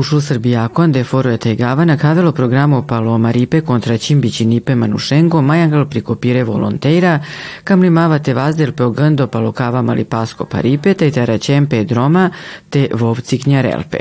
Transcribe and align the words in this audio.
Trušul 0.00 0.20
Srbijakon 0.20 0.92
de 0.92 1.04
foruje 1.04 1.36
tegava 1.36 1.84
programu 2.32 2.82
Paloma 2.82 3.30
Ripe 3.30 3.60
kontra 3.60 3.98
Čimbići 3.98 4.44
Nipe 4.44 4.74
Manušengo 4.74 5.42
Majangal 5.42 5.84
prikopire 5.84 6.44
volonteira 6.44 7.20
kam 7.64 7.82
limavate 7.82 8.34
vazdel 8.34 8.72
pe 8.72 8.84
ogando 8.84 9.26
palokava 9.26 9.82
Malipasko 9.82 10.44
Paripe 10.44 10.94
te 10.94 11.38
Čempe 11.38 11.84
Droma 11.84 12.30
te 12.70 12.88
Vovci 12.94 13.38
Knjarelpe. 13.38 13.98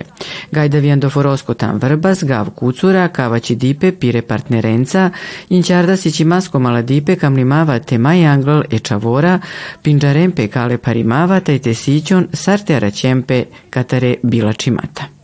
Gajda 0.51 0.79
vijando 0.79 1.09
forosko 1.09 1.53
tam 1.53 1.77
vrbas, 1.77 2.23
gav 2.23 2.49
kucura, 2.49 3.07
kavaći 3.07 3.55
dipe, 3.55 3.91
pire 3.91 4.21
partnerenca, 4.21 5.11
inčarda 5.49 5.97
sići 5.97 6.25
masko 6.25 6.59
maladipe 6.59 7.15
kam 7.15 7.35
limava 7.35 7.79
te 7.79 7.97
Majangal 7.97 8.63
e 8.71 8.79
čavora, 8.79 9.39
pinđarempe 9.83 10.47
kale 10.47 10.77
parimava 10.77 11.39
te 11.39 11.59
te 11.59 11.73
sićon 11.73 12.27
sarte 12.33 12.91
Čempe 12.91 13.43
katare 13.69 14.15
bila 14.23 14.53
čimata 14.53 15.18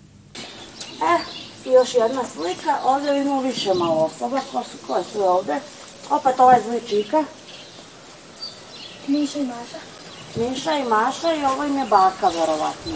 još 1.75 1.93
jedna 1.93 2.21
slika. 2.33 2.77
Ovdje 2.83 3.21
imamo 3.21 3.41
više 3.41 3.73
malo 3.73 4.09
osoba. 4.09 4.39
Ko 4.51 4.63
su, 4.63 4.77
koje 4.87 5.03
su 5.13 5.23
ovdje? 5.23 5.59
Opet 6.09 6.39
ovaj 6.39 6.61
zli 6.67 6.81
čika. 6.89 7.23
Miša 9.07 9.39
i 9.39 9.43
Maša. 9.43 9.79
Miša 10.35 10.77
i 10.77 10.83
Maša 10.83 11.33
i 11.33 11.45
ovo 11.45 11.63
im 11.63 11.77
je 11.77 11.85
baka, 11.85 12.29
verovatno. 12.29 12.93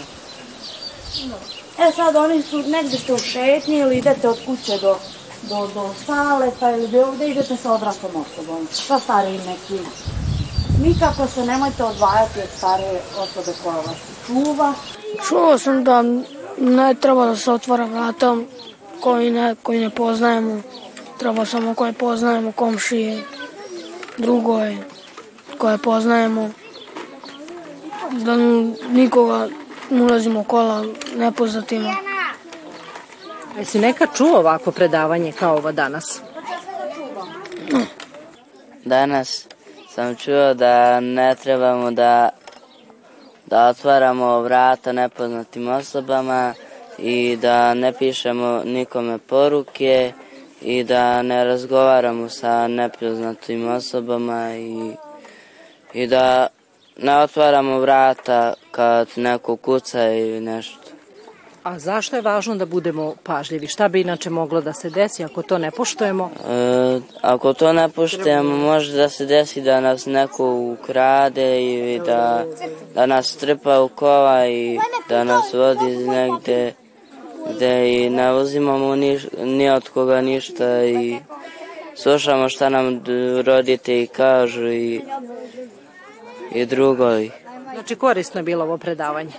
E 1.79 1.91
sad 1.95 2.15
oni 2.15 2.41
su, 2.41 2.57
negdje 2.57 2.99
ste 2.99 3.13
u 3.13 3.17
šetnji 3.17 3.77
ili 3.77 3.97
idete 3.97 4.29
od 4.29 4.37
kuće 4.45 4.77
do, 4.81 4.97
do, 5.49 5.67
do 5.73 5.89
sale, 6.05 6.51
pa 6.59 6.71
ili 6.71 6.87
bilo 6.87 7.11
gdje 7.11 7.29
idete 7.29 7.57
sa 7.57 7.73
odraslom 7.73 8.11
osobom, 8.15 8.67
sa 8.71 8.99
starijim 8.99 9.41
nekim. 9.45 9.85
Nikako 10.83 11.27
se 11.27 11.45
nemojte 11.45 11.83
odvajati 11.83 12.39
od 12.39 12.49
starije 12.57 13.01
osobe 13.17 13.57
koja 13.63 13.75
vas 13.75 13.97
čuva. 14.27 14.73
Čuo 15.27 15.57
sam 15.57 15.83
da 15.83 16.03
ne 16.57 16.93
treba 16.93 17.25
da 17.25 17.35
se 17.35 17.51
otvara 17.51 17.85
vratom 17.85 18.47
koji 19.01 19.31
ne, 19.31 19.55
koji 19.63 19.79
ne 19.79 19.89
poznajemo. 19.89 20.61
Treba 21.17 21.45
samo 21.45 21.73
koje 21.73 21.93
poznajemo, 21.93 22.51
komšije, 22.51 23.23
drugoj, 24.17 24.77
koje 25.57 25.77
poznajemo. 25.77 26.49
Da 28.11 28.35
nikoga 28.91 29.47
ne 29.89 30.03
ulazimo 30.03 30.43
kola 30.43 30.85
nepoznatima. 31.15 31.95
Jesi 33.57 33.79
neka 33.79 34.07
čuo 34.17 34.37
ovako 34.37 34.71
predavanje 34.71 35.31
kao 35.31 35.57
ovo 35.57 35.71
danas? 35.71 36.21
Danas 38.85 39.47
sam 39.95 40.15
čuo 40.15 40.53
da 40.53 40.99
ne 40.99 41.35
trebamo 41.35 41.91
da, 41.91 42.29
da 43.45 43.67
otvaramo 43.67 44.41
vrata 44.41 44.91
nepoznatim 44.91 45.67
osobama, 45.67 46.53
i 47.01 47.37
da 47.41 47.73
ne 47.73 47.93
pišemo 47.93 48.61
nikome 48.65 49.17
poruke 49.17 50.13
i 50.61 50.83
da 50.83 51.21
ne 51.21 51.43
razgovaramo 51.43 52.29
sa 52.29 52.67
nepoznatim 52.67 53.67
osobama 53.67 54.55
i, 54.55 54.91
i 55.93 56.07
da 56.07 56.47
ne 56.97 57.17
otvaramo 57.17 57.79
vrata 57.79 58.53
kad 58.71 59.07
neko 59.15 59.55
kuca 59.55 60.11
ili 60.11 60.41
nešto. 60.41 60.89
A 61.63 61.79
zašto 61.79 62.15
je 62.15 62.21
važno 62.21 62.55
da 62.55 62.65
budemo 62.65 63.15
pažljivi? 63.23 63.67
Šta 63.67 63.87
bi 63.87 64.01
inače 64.01 64.29
moglo 64.29 64.61
da 64.61 64.73
se 64.73 64.89
desi 64.89 65.23
ako 65.23 65.41
to 65.41 65.57
ne 65.57 65.71
poštujemo? 65.71 66.29
E, 66.49 66.99
ako 67.21 67.53
to 67.53 67.73
ne 67.73 67.89
poštujemo, 67.89 68.57
može 68.57 68.97
da 68.97 69.09
se 69.09 69.25
desi 69.25 69.61
da 69.61 69.79
nas 69.79 70.05
neko 70.05 70.75
ukrade 70.81 71.63
ili 71.63 71.99
da, 72.05 72.45
da 72.95 73.05
nas 73.05 73.35
trpa 73.35 73.81
u 73.81 73.87
kola 73.87 74.47
i 74.47 74.79
da 75.09 75.23
nas 75.23 75.53
vodi 75.53 75.97
negde 75.97 76.73
gde 77.55 77.91
i 77.91 78.09
ne 78.09 78.33
uzimamo 78.33 78.95
ni, 78.95 79.19
ni 79.37 79.69
od 79.69 79.89
koga 79.89 80.21
ništa 80.21 80.83
i 80.83 81.17
slušamo 81.95 82.49
šta 82.49 82.69
nam 82.69 83.03
roditelji 83.45 84.07
kažu 84.07 84.67
i, 84.67 85.01
i 86.51 86.65
drugovi. 86.65 87.31
Znači 87.73 87.95
korisno 87.95 88.39
je 88.39 88.43
bilo 88.43 88.63
ovo 88.63 88.77
predavanje? 88.77 89.33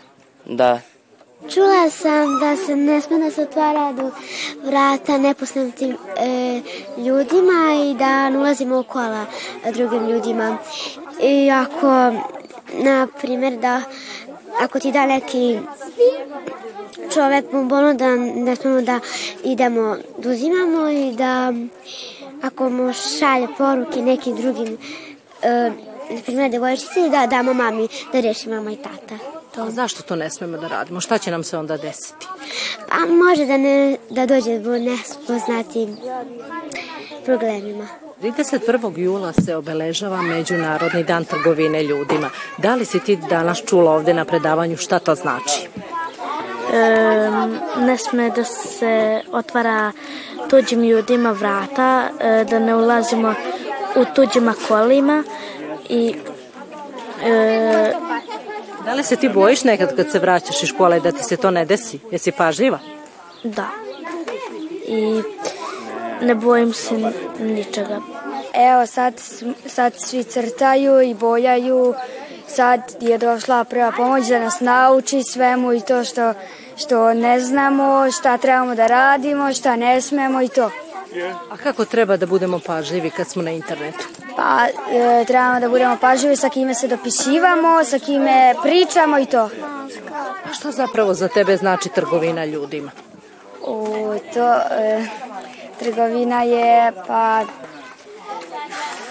Da. 0.47 0.81
Čula 1.49 1.91
sam 1.91 2.41
da 2.41 2.56
se 2.56 2.76
ne 2.76 3.00
sme 3.00 3.19
da 3.19 3.31
se 3.31 3.43
otvara 3.43 3.93
do 3.93 4.10
vrata 4.65 5.19
nepoznatim 5.19 5.97
e, 6.16 6.60
ljudima 6.99 7.91
i 7.91 7.94
da 7.94 8.31
ne 8.31 8.38
ulazimo 8.38 8.81
u 8.81 8.82
kola 8.82 9.26
drugim 9.72 10.09
ljudima. 10.09 10.59
I 11.22 11.50
ako, 11.50 12.12
na 12.72 13.09
primjer, 13.20 13.59
da 13.59 13.82
ako 14.60 14.81
ti 14.81 14.93
da 14.93 15.06
neki 15.06 15.59
čovek 17.14 17.44
bombonu 17.52 17.94
da 17.94 18.16
ne 18.16 18.56
smemo 18.56 18.80
da 18.80 19.00
idemo 19.44 19.96
da 20.18 20.30
uzimamo 20.30 20.90
i 20.90 21.14
da 21.16 21.52
ako 22.42 22.70
mu 22.70 22.92
šalje 22.92 23.46
poruke 23.58 24.02
nekim 24.02 24.36
drugim 24.36 24.78
na 26.10 26.20
primjer 26.24 26.50
devojčici 26.50 27.10
da 27.10 27.26
damo 27.26 27.54
mami 27.54 27.88
da 28.12 28.20
reši 28.20 28.48
mama 28.48 28.72
i 28.72 28.76
tata. 28.76 29.18
To. 29.54 29.62
A 29.62 29.70
zašto 29.70 30.02
to 30.02 30.16
ne 30.16 30.30
smemo 30.30 30.58
da 30.58 30.68
radimo? 30.68 31.00
Šta 31.00 31.18
će 31.18 31.30
nam 31.30 31.44
se 31.44 31.58
onda 31.58 31.76
desiti? 31.76 32.26
Pa 32.88 33.06
može 33.06 33.46
da, 33.46 33.56
ne, 33.56 33.96
da 34.10 34.26
dođe 34.26 34.58
do 34.58 34.78
nespoznatim 34.78 35.96
problemima. 37.24 37.86
31. 38.22 38.98
jula 38.98 39.32
se 39.32 39.56
obeležava 39.56 40.22
Međunarodni 40.22 41.04
dan 41.04 41.24
trgovine 41.24 41.82
ljudima. 41.82 42.30
Da 42.58 42.74
li 42.74 42.84
si 42.84 43.00
ti 43.00 43.18
danas 43.30 43.62
čula 43.66 43.92
ovde 43.92 44.14
na 44.14 44.24
predavanju 44.24 44.76
šta 44.76 44.98
to 44.98 45.14
znači? 45.14 45.68
E, 46.72 47.31
ne 47.78 47.98
sme 47.98 48.31
da 48.31 48.44
se 48.44 49.20
otvara 49.32 49.92
tuđim 50.50 50.82
ljudima 50.82 51.31
vrata, 51.31 52.08
e, 52.20 52.44
da 52.44 52.58
ne 52.58 52.75
ulazimo 52.75 53.34
u 53.97 54.04
tuđima 54.14 54.54
kolima 54.69 55.25
i 55.88 56.14
e, 57.25 57.92
Da 58.84 58.94
li 58.94 59.04
se 59.04 59.16
ti 59.16 59.28
bojiš 59.28 59.64
nekad 59.64 59.97
kad 59.97 60.10
se 60.10 60.19
vraćaš 60.19 60.62
iz 60.62 60.69
škole 60.69 61.00
da 61.00 61.12
ti 61.12 61.25
se 61.25 61.36
to 61.36 61.50
ne 61.50 61.64
desi? 61.64 61.98
Jesi 62.10 62.32
pažljiva? 62.32 62.78
Da. 63.44 63.69
I 64.87 65.22
ne 66.22 66.34
bojim 66.34 66.72
se 66.72 66.94
ničega. 67.41 68.00
Evo 68.54 68.87
sad, 68.87 69.14
sad 69.66 69.92
svi 69.97 70.25
crtaju 70.25 71.00
i 71.00 71.14
bojaju 71.14 71.94
sad 72.55 72.81
je 73.00 73.19
došla 73.19 73.65
prva 73.65 73.93
pomoć 73.97 74.27
da 74.27 74.38
nas 74.38 74.61
nauči 74.61 75.22
svemu 75.22 75.72
i 75.72 75.81
to 75.81 76.05
što, 76.05 76.34
što 76.77 77.15
ne 77.15 77.41
znamo, 77.41 78.11
šta 78.12 78.38
trebamo 78.38 78.75
da 78.75 78.87
radimo, 78.87 79.53
šta 79.53 79.77
ne 79.77 80.00
smemo 80.00 80.43
i 80.43 80.49
to. 80.49 80.71
A 81.50 81.56
kako 81.56 81.84
treba 81.84 82.16
da 82.16 82.27
budemo 82.27 82.61
pažljivi 82.66 83.11
kad 83.11 83.28
smo 83.28 83.43
na 83.43 83.50
internetu? 83.50 84.06
Pa 84.37 84.66
e, 84.93 85.25
trebamo 85.25 85.61
da 85.61 85.69
budemo 85.69 85.97
pažljivi 86.00 86.37
sa 86.37 86.49
kime 86.49 86.75
se 86.75 86.88
dopisivamo, 86.88 87.84
sa 87.84 87.99
kime 87.99 88.55
pričamo 88.62 89.19
i 89.19 89.27
to. 89.27 89.50
A 90.50 90.53
šta 90.53 90.71
zapravo 90.71 91.15
za 91.15 91.28
tebe 91.28 91.56
znači 91.56 91.88
trgovina 91.88 92.44
ljudima? 92.44 92.91
O, 93.67 94.15
to, 94.35 94.55
e, 94.70 95.06
trgovina 95.79 96.43
je 96.43 96.93
pa 97.06 97.44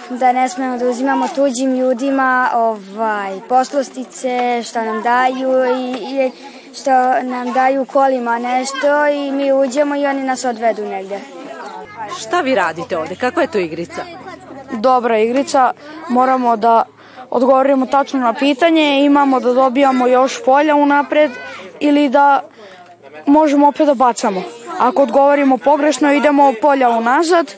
da 0.10 0.32
ne 0.32 0.50
smemo 0.50 0.78
da 0.78 0.90
uzimamo 0.90 1.28
tuđim 1.36 1.76
ljudima 1.76 2.50
ovaj, 2.54 3.40
poslostice, 3.50 4.64
što 4.64 4.82
nam 4.82 5.02
daju 5.02 5.76
i, 5.76 5.92
i 5.92 6.32
što 6.76 6.92
nam 7.24 7.54
daju 7.54 7.86
kolima 7.86 8.40
nešto 8.40 9.08
i 9.08 9.32
mi 9.32 9.54
uđemo 9.54 9.96
i 9.96 10.06
oni 10.06 10.24
nas 10.24 10.46
odvedu 10.46 10.86
negde. 10.86 11.20
Šta 12.20 12.42
vi 12.42 12.56
radite 12.56 12.98
ovde? 12.98 13.16
Kakva 13.16 13.42
je 13.42 13.52
to 13.52 13.58
igrica? 13.58 14.02
Dobra 14.72 15.18
igrica. 15.18 15.72
Moramo 16.10 16.58
da 16.58 16.84
odgovorimo 17.30 17.86
tačno 17.86 18.20
na 18.20 18.34
pitanje, 18.34 19.06
imamo 19.06 19.40
da 19.40 19.54
dobijamo 19.54 20.08
još 20.08 20.44
polja 20.46 20.76
unapred 20.76 21.32
ili 21.80 22.10
da 22.10 22.42
možemo 23.26 23.68
opet 23.68 23.88
da 23.88 23.94
bacamo. 23.94 24.44
Ako 24.80 25.04
odgovorimo 25.04 25.58
pogrešno, 25.58 26.14
idemo 26.14 26.54
polja 26.62 26.90
unazad 26.90 27.54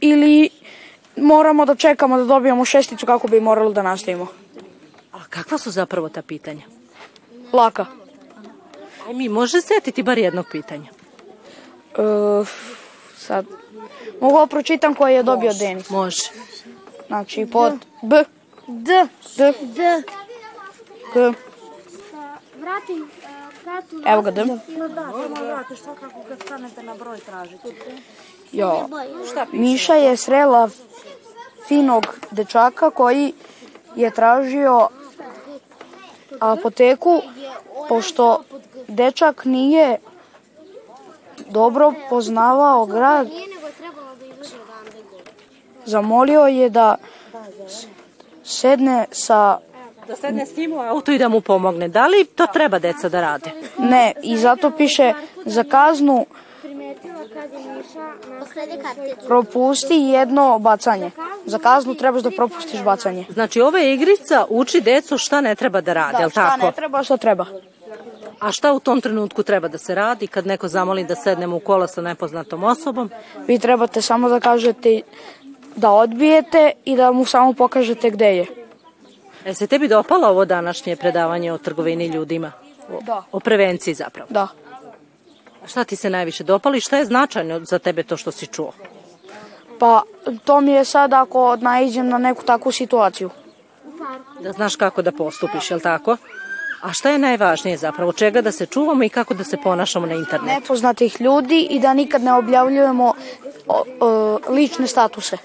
ili 0.00 0.50
moramo 1.22 1.64
da 1.64 1.74
čekamo 1.74 2.16
da 2.18 2.24
dobijemo 2.24 2.64
šesticu 2.64 3.06
kako 3.06 3.28
bi 3.28 3.40
moralo 3.40 3.72
da 3.72 3.82
nastavimo. 3.82 4.26
A 5.12 5.18
kakva 5.30 5.58
su 5.58 5.70
zapravo 5.70 6.08
ta 6.08 6.22
pitanja? 6.22 6.62
Laka. 7.52 7.86
Aj 9.06 9.14
mi 9.14 9.28
može 9.28 9.60
setiti 9.60 10.02
bar 10.02 10.18
jednog 10.18 10.46
pitanja? 10.50 10.90
E, 11.98 12.44
sad, 13.16 13.46
mogu 14.20 14.38
da 14.38 14.46
pročitam 14.46 14.94
koje 14.94 15.14
je 15.14 15.22
dobio 15.22 15.50
može, 15.50 15.58
Denis. 15.58 15.90
Može. 15.90 16.22
Znači, 17.06 17.48
pod 17.52 17.72
B. 18.02 18.24
D. 18.66 19.06
D. 19.36 19.52
D. 19.62 20.02
G. 21.14 21.32
Vrati. 22.60 23.02
Evo 24.06 24.22
ga 24.22 24.30
D. 24.30 24.44
Da, 24.44 24.58
samo 25.10 25.46
vratiš 25.46 25.78
svakako 25.78 26.22
kad 26.28 26.42
stanete 26.42 26.82
na 26.82 26.94
broj 26.94 27.18
tražite. 27.18 27.68
Jo. 28.52 28.88
Miša 29.52 29.94
je 29.94 30.16
srela 30.16 30.68
finog 31.68 32.06
dečaka 32.30 32.90
koji 32.90 33.32
je 33.96 34.10
tražio 34.10 34.88
apoteku 36.40 37.22
pošto 37.88 38.42
dečak 38.88 39.44
nije 39.44 39.98
dobro 41.50 41.92
poznavao 42.10 42.86
grad, 42.86 43.28
zamolio 45.84 46.46
je 46.46 46.70
da 46.70 46.96
sedne 48.44 49.06
sa 49.10 49.58
Da 50.08 50.16
sedne 50.16 50.46
s 50.46 50.56
njim 50.56 50.72
u 50.72 50.80
auto 50.80 51.12
i 51.12 51.18
da 51.18 51.28
mu 51.28 51.40
pomogne. 51.40 51.88
Da 51.88 52.06
li 52.06 52.24
to 52.24 52.46
treba 52.46 52.78
deca 52.78 53.08
da 53.08 53.20
rade? 53.20 53.50
ne 53.78 54.12
i 54.22 54.38
zato 54.38 54.70
piše 54.70 55.12
za 55.44 55.64
kaznu 55.64 56.26
propusti 59.26 59.94
jedno 59.94 60.58
bacanje. 60.58 61.10
Za 61.46 61.58
kaznu 61.58 61.94
trebaš 61.94 62.22
da 62.22 62.30
propustiš 62.30 62.82
bacanje. 62.82 63.26
Znači, 63.30 63.60
ova 63.60 63.80
igrica 63.80 64.46
uči 64.48 64.80
decu 64.80 65.18
šta 65.18 65.40
ne 65.40 65.54
treba 65.54 65.80
da 65.80 65.92
rade, 65.92 66.18
jel 66.20 66.30
šta 66.30 66.50
tako? 66.50 66.66
ne 66.66 66.72
treba, 66.72 67.02
šta 67.02 67.16
treba. 67.16 67.46
A 68.40 68.52
šta 68.52 68.72
u 68.72 68.80
tom 68.80 69.00
trenutku 69.00 69.42
treba 69.42 69.68
da 69.68 69.78
se 69.78 69.94
radi 69.94 70.26
kad 70.26 70.46
neko 70.46 70.68
zamoli 70.68 71.04
da 71.04 71.14
sednemo 71.14 71.56
u 71.56 71.60
kola 71.60 71.86
sa 71.86 72.02
nepoznatom 72.02 72.64
osobom? 72.64 73.10
Vi 73.46 73.58
trebate 73.58 74.02
samo 74.02 74.28
da 74.28 74.40
kažete 74.40 75.00
da 75.76 75.90
odbijete 75.90 76.72
i 76.84 76.96
da 76.96 77.12
mu 77.12 77.24
samo 77.24 77.52
pokažete 77.52 78.10
gde 78.10 78.36
je. 78.36 78.46
E 79.44 79.54
se 79.54 79.66
tebi 79.66 79.88
dopalo 79.88 80.28
ovo 80.28 80.44
današnje 80.44 80.96
predavanje 80.96 81.52
o 81.52 81.58
trgovini 81.58 82.06
ljudima? 82.06 82.52
Da. 83.00 83.22
o 83.32 83.40
prevenciji 83.40 83.94
zapravo. 83.94 84.26
Da. 84.30 84.48
Šta 85.68 85.84
ti 85.84 85.96
se 85.96 86.10
najviše 86.10 86.44
dopalo 86.44 86.76
i 86.76 86.80
šta 86.80 86.98
je 86.98 87.04
značajno 87.04 87.60
za 87.64 87.78
tebe 87.78 88.02
to 88.02 88.16
što 88.16 88.30
si 88.32 88.46
čuo? 88.46 88.72
Pa 89.78 90.02
to 90.44 90.60
mi 90.60 90.72
je 90.72 90.84
sad 90.84 91.12
ako 91.12 91.56
naiđem 91.56 92.08
na 92.08 92.18
neku 92.18 92.42
takvu 92.44 92.72
situaciju. 92.72 93.30
Da 94.40 94.52
znaš 94.52 94.76
kako 94.76 95.02
da 95.02 95.12
postupiš, 95.12 95.70
jel 95.70 95.80
tako? 95.80 96.16
A 96.82 96.92
šta 96.92 97.10
je 97.10 97.18
najvažnije 97.18 97.76
zapravo? 97.76 98.12
Čega 98.12 98.42
da 98.42 98.52
se 98.52 98.66
čuvamo 98.66 99.04
i 99.04 99.08
kako 99.08 99.34
da 99.34 99.44
se 99.44 99.56
ponašamo 99.56 100.06
na 100.06 100.14
internetu? 100.14 100.60
Nepoznatih 100.60 101.20
ljudi 101.20 101.66
i 101.70 101.80
da 101.80 101.94
nikad 101.94 102.22
ne 102.22 102.32
objavljujemo 102.32 103.14
o, 103.66 103.84
o, 104.00 104.38
lične 104.48 104.86
statuse. 104.86 105.36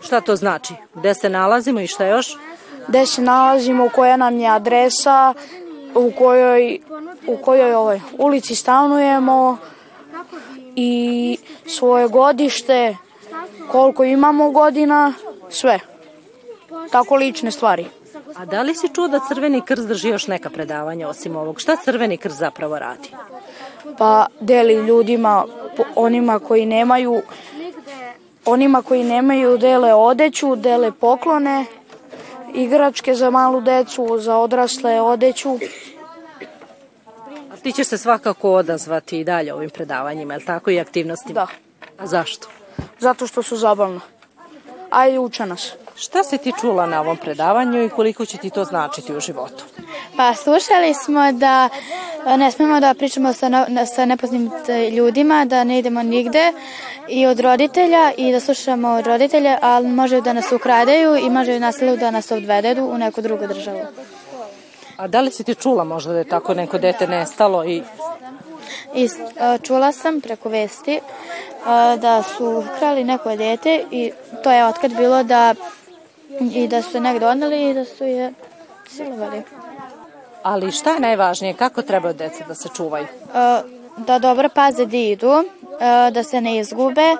Šta 0.00 0.20
to 0.20 0.36
znači? 0.36 0.74
Gde 0.94 1.14
se 1.14 1.28
nalazimo 1.28 1.80
i 1.80 1.86
šta 1.86 2.06
još? 2.06 2.36
Gde 2.88 3.06
se 3.06 3.22
nalazimo, 3.22 3.88
koja 3.88 4.16
nam 4.16 4.38
je 4.38 4.48
adresa, 4.48 5.34
u 5.94 6.12
kojoj, 6.18 6.78
u 7.26 7.36
kojoj 7.36 7.74
ovaj, 7.74 8.00
ulici 8.18 8.54
stanujemo 8.54 9.58
i 10.76 11.38
svoje 11.66 12.08
godište, 12.08 12.96
koliko 13.70 14.04
imamo 14.04 14.50
godina, 14.50 15.12
sve. 15.50 15.80
Tako 16.90 17.16
lične 17.16 17.50
stvari. 17.50 17.86
A 18.36 18.44
da 18.44 18.62
li 18.62 18.74
si 18.74 18.88
čuo 18.94 19.08
da 19.08 19.20
Crveni 19.28 19.60
krst 19.60 19.88
drži 19.88 20.08
još 20.08 20.26
neka 20.26 20.50
predavanja 20.50 21.08
osim 21.08 21.36
ovog? 21.36 21.60
Šta 21.60 21.76
Crveni 21.76 22.16
krst 22.16 22.38
zapravo 22.38 22.78
radi? 22.78 23.10
pa 23.98 24.26
deli 24.40 24.74
ljudima, 24.74 25.44
onima 25.94 26.38
koji 26.38 26.66
nemaju 26.66 27.22
onima 28.44 28.82
koji 28.82 29.04
nemaju 29.04 29.58
dele 29.58 29.94
odeću, 29.94 30.56
dele 30.56 30.92
poklone, 30.92 31.64
igračke 32.54 33.14
za 33.14 33.30
malu 33.30 33.60
decu, 33.60 34.18
za 34.18 34.36
odrasle 34.36 35.00
odeću. 35.00 35.58
A 37.52 37.56
ti 37.62 37.72
ćeš 37.72 37.86
se 37.86 37.98
svakako 37.98 38.52
odazvati 38.52 39.20
i 39.20 39.24
dalje 39.24 39.54
ovim 39.54 39.70
predavanjima, 39.70 40.34
jel 40.34 40.42
tako 40.46 40.70
i 40.70 40.80
aktivnostima? 40.80 41.34
Da, 41.34 41.46
A 41.98 42.06
zašto? 42.06 42.48
zato 42.98 43.26
što 43.26 43.42
su 43.42 43.56
zabavna. 43.56 44.00
A 44.90 45.08
i 45.08 45.18
uče 45.18 45.46
nas. 45.46 45.72
Šta 45.96 46.24
si 46.24 46.38
ti 46.38 46.52
čula 46.60 46.86
na 46.86 47.00
ovom 47.00 47.16
predavanju 47.16 47.84
i 47.84 47.88
koliko 47.88 48.26
će 48.26 48.38
ti 48.38 48.50
to 48.50 48.64
značiti 48.64 49.14
u 49.14 49.20
životu? 49.20 49.64
Pa 50.16 50.34
slušali 50.34 50.94
smo 50.94 51.32
da 51.32 51.68
e, 52.26 52.36
ne 52.36 52.50
smemo 52.50 52.80
da 52.80 52.94
pričamo 52.94 53.32
sa, 53.32 53.48
no, 53.48 53.66
sa 53.94 54.04
nepoznatim 54.04 54.50
ljudima, 54.92 55.44
da 55.44 55.64
ne 55.64 55.78
idemo 55.78 56.02
nigde 56.02 56.52
i 57.08 57.26
od 57.26 57.40
roditelja 57.40 58.12
i 58.16 58.32
da 58.32 58.40
slušamo 58.40 58.88
od 58.88 59.06
roditelja, 59.06 59.58
ali 59.62 59.88
može 59.88 60.20
da 60.20 60.32
nas 60.32 60.52
ukradaju 60.52 61.16
i 61.16 61.30
može 61.30 61.60
na 61.60 61.72
silu 61.72 61.96
da 61.96 62.10
nas 62.10 62.30
odvedu 62.30 62.84
u 62.84 62.98
neku 62.98 63.20
drugu 63.20 63.46
državu. 63.46 63.80
A 64.96 65.08
da 65.08 65.20
li 65.20 65.30
si 65.30 65.44
ti 65.44 65.54
čula 65.54 65.84
možda 65.84 66.12
da 66.12 66.18
je 66.18 66.28
tako 66.28 66.54
neko 66.54 66.78
dete 66.78 67.06
nestalo 67.06 67.64
i 67.64 67.82
I 68.94 69.04
e, 69.04 69.58
čula 69.62 69.92
sam 69.92 70.20
preko 70.20 70.48
vesti 70.48 71.00
da 71.98 72.22
su 72.22 72.64
krali 72.78 73.04
neko 73.04 73.36
dete 73.36 73.84
i 73.90 74.12
to 74.42 74.50
je 74.50 74.66
otkad 74.66 74.96
bilo 74.96 75.22
da 75.22 75.54
i 76.40 76.68
da 76.68 76.82
su 76.82 76.96
je 76.96 77.00
negde 77.00 77.26
odneli 77.26 77.70
i 77.70 77.74
da 77.74 77.84
su 77.84 78.04
je 78.04 78.32
silovali. 78.88 79.42
Ali 80.42 80.72
šta 80.72 80.90
je 80.90 81.00
najvažnije? 81.00 81.54
Kako 81.54 81.82
treba 81.82 82.08
od 82.08 82.16
deca 82.16 82.44
da 82.48 82.54
se 82.54 82.68
čuvaju? 82.76 83.04
E, 83.04 83.62
da 83.96 84.18
dobro 84.18 84.48
paze 84.48 84.86
di 84.86 85.10
idu, 85.10 85.32
e, 85.80 86.10
da 86.10 86.22
se 86.22 86.40
ne 86.40 86.58
izgube 86.58 87.16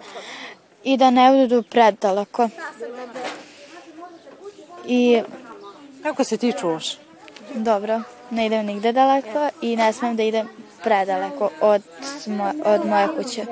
i 0.84 0.96
da 0.96 1.10
ne 1.10 1.30
odu 1.44 1.62
predaleko. 1.62 2.48
I 4.86 5.22
Kako 6.02 6.24
se 6.24 6.36
ti 6.36 6.52
čuvaš? 6.60 6.98
dobro, 7.54 8.00
ne 8.30 8.46
idem 8.46 8.66
nigde 8.66 8.92
daleko 8.92 9.48
i 9.62 9.76
ne 9.76 9.92
smem 9.92 10.16
da 10.16 10.22
idem 10.22 10.48
predaleko 10.82 11.50
od, 11.60 11.82
mo, 12.26 12.52
od 12.64 12.86
moje 12.86 13.08
kuće. 13.16 13.46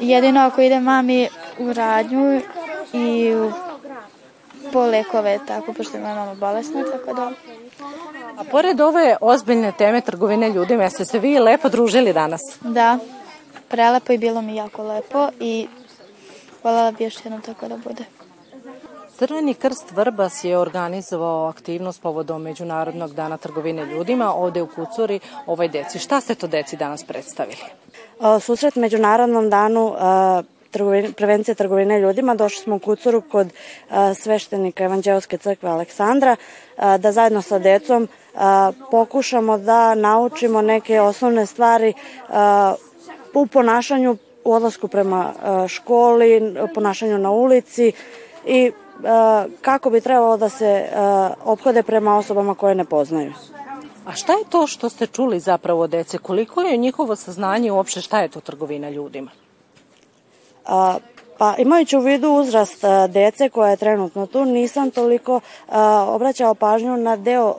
Jedino 0.00 0.40
ako 0.40 0.60
idem 0.60 0.82
mami 0.82 1.28
u 1.58 1.72
radnju 1.72 2.40
i 2.92 3.34
u 3.34 3.52
po 4.72 4.86
lekove, 4.86 5.38
tako, 5.46 5.72
pošto 5.72 5.96
je 5.96 6.02
moja 6.02 6.14
mama 6.14 6.34
bolesna, 6.34 6.84
tako 6.92 7.14
da... 7.14 7.30
A 8.36 8.44
pored 8.50 8.80
ove 8.80 9.16
ozbiljne 9.20 9.72
teme 9.78 10.00
trgovine 10.00 10.50
ljudima, 10.50 10.82
jeste 10.82 11.04
se 11.04 11.18
vi 11.18 11.38
lepo 11.38 11.68
družili 11.68 12.12
danas? 12.12 12.40
Da, 12.60 12.98
prelepo 13.68 14.12
i 14.12 14.18
bilo 14.18 14.42
mi 14.42 14.56
jako 14.56 14.82
lepo 14.82 15.28
i 15.40 15.68
voljela 16.62 16.90
bi 16.90 17.04
još 17.04 17.24
jednom 17.24 17.42
tako 17.42 17.68
da 17.68 17.76
bude. 17.76 18.04
Crveni 19.18 19.54
krst 19.54 19.90
Vrbas 19.90 20.44
je 20.44 20.58
organizovao 20.58 21.48
aktivnost 21.48 22.02
povodom 22.02 22.42
Međunarodnog 22.42 23.14
dana 23.14 23.36
trgovine 23.36 23.86
ljudima 23.86 24.34
ovde 24.34 24.62
u 24.62 24.66
Kucuri 24.66 25.20
ovoj 25.46 25.68
deci. 25.68 25.98
Šta 25.98 26.20
ste 26.20 26.34
to 26.34 26.46
deci 26.46 26.76
danas 26.76 27.04
predstavili? 27.04 27.62
Susret 28.40 28.76
Međunarodnom 28.76 29.50
danu 29.50 29.94
a, 29.98 30.42
trgovine, 30.72 31.12
prevencije 31.12 31.54
trgovine 31.54 32.00
ljudima 32.00 32.34
došli 32.34 32.62
smo 32.62 32.76
u 32.76 32.78
Kucuru 32.78 33.20
kod 33.20 33.48
sveštenika 34.14 34.84
Evanđelske 34.84 35.38
crkve 35.38 35.68
Aleksandra 35.68 36.36
da 36.98 37.12
zajedno 37.12 37.42
sa 37.42 37.58
decom 37.58 38.08
pokušamo 38.90 39.58
da 39.58 39.94
naučimo 39.94 40.62
neke 40.62 41.00
osnovne 41.00 41.46
stvari 41.46 41.92
u 43.34 43.46
ponašanju 43.46 44.16
u 44.44 44.52
odlasku 44.52 44.88
prema 44.88 45.32
školi, 45.68 46.54
ponašanju 46.74 47.18
na 47.18 47.30
ulici 47.30 47.92
i 48.46 48.72
kako 49.60 49.90
bi 49.90 50.00
trebalo 50.00 50.36
da 50.36 50.48
se 50.48 50.88
a, 50.94 51.30
ophode 51.44 51.82
prema 51.82 52.18
osobama 52.18 52.54
koje 52.54 52.74
ne 52.74 52.84
poznaju. 52.84 53.32
A 54.06 54.12
šta 54.12 54.32
je 54.32 54.44
to 54.50 54.66
što 54.66 54.88
ste 54.88 55.06
čuli 55.06 55.40
zapravo 55.40 55.86
dece? 55.86 56.18
Koliko 56.18 56.60
je 56.60 56.76
njihovo 56.76 57.16
saznanje 57.16 57.72
uopšte 57.72 58.00
šta 58.00 58.20
je 58.20 58.28
to 58.28 58.40
trgovina 58.40 58.90
ljudima? 58.90 59.30
Pa 61.38 61.54
imajući 61.58 61.96
u 61.96 62.00
vidu 62.00 62.30
uzrast 62.30 62.84
dece 63.08 63.48
koja 63.48 63.70
je 63.70 63.76
trenutno 63.76 64.26
tu, 64.26 64.44
nisam 64.44 64.90
toliko 64.90 65.40
obraćao 66.08 66.54
pažnju 66.54 66.96
na 66.96 67.16
deo, 67.16 67.54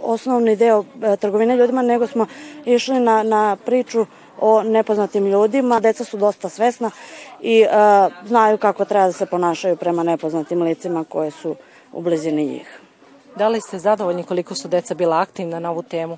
osnovni 0.00 0.56
deo 0.56 0.84
a, 1.02 1.16
trgovine 1.16 1.56
ljudima, 1.56 1.82
nego 1.82 2.06
smo 2.06 2.26
išli 2.64 3.00
na, 3.00 3.22
na 3.22 3.56
priču 3.56 4.06
o 4.40 4.62
nepoznatim 4.62 5.26
ljudima. 5.26 5.80
Deca 5.80 6.04
su 6.04 6.16
dosta 6.16 6.48
svesna 6.48 6.90
i 7.40 7.66
a, 7.70 8.08
znaju 8.26 8.58
kako 8.58 8.84
treba 8.84 9.06
da 9.06 9.12
se 9.12 9.26
ponašaju 9.26 9.76
prema 9.76 10.02
nepoznatim 10.02 10.62
licima 10.62 11.04
koje 11.04 11.30
su 11.30 11.56
u 11.92 12.02
blizini 12.02 12.44
njih. 12.46 12.80
Da 13.36 13.48
li 13.48 13.60
ste 13.60 13.78
zadovoljni 13.78 14.24
koliko 14.24 14.54
su 14.54 14.68
deca 14.68 14.94
bila 14.94 15.20
aktivna 15.20 15.58
na 15.58 15.70
ovu 15.70 15.82
temu? 15.82 16.16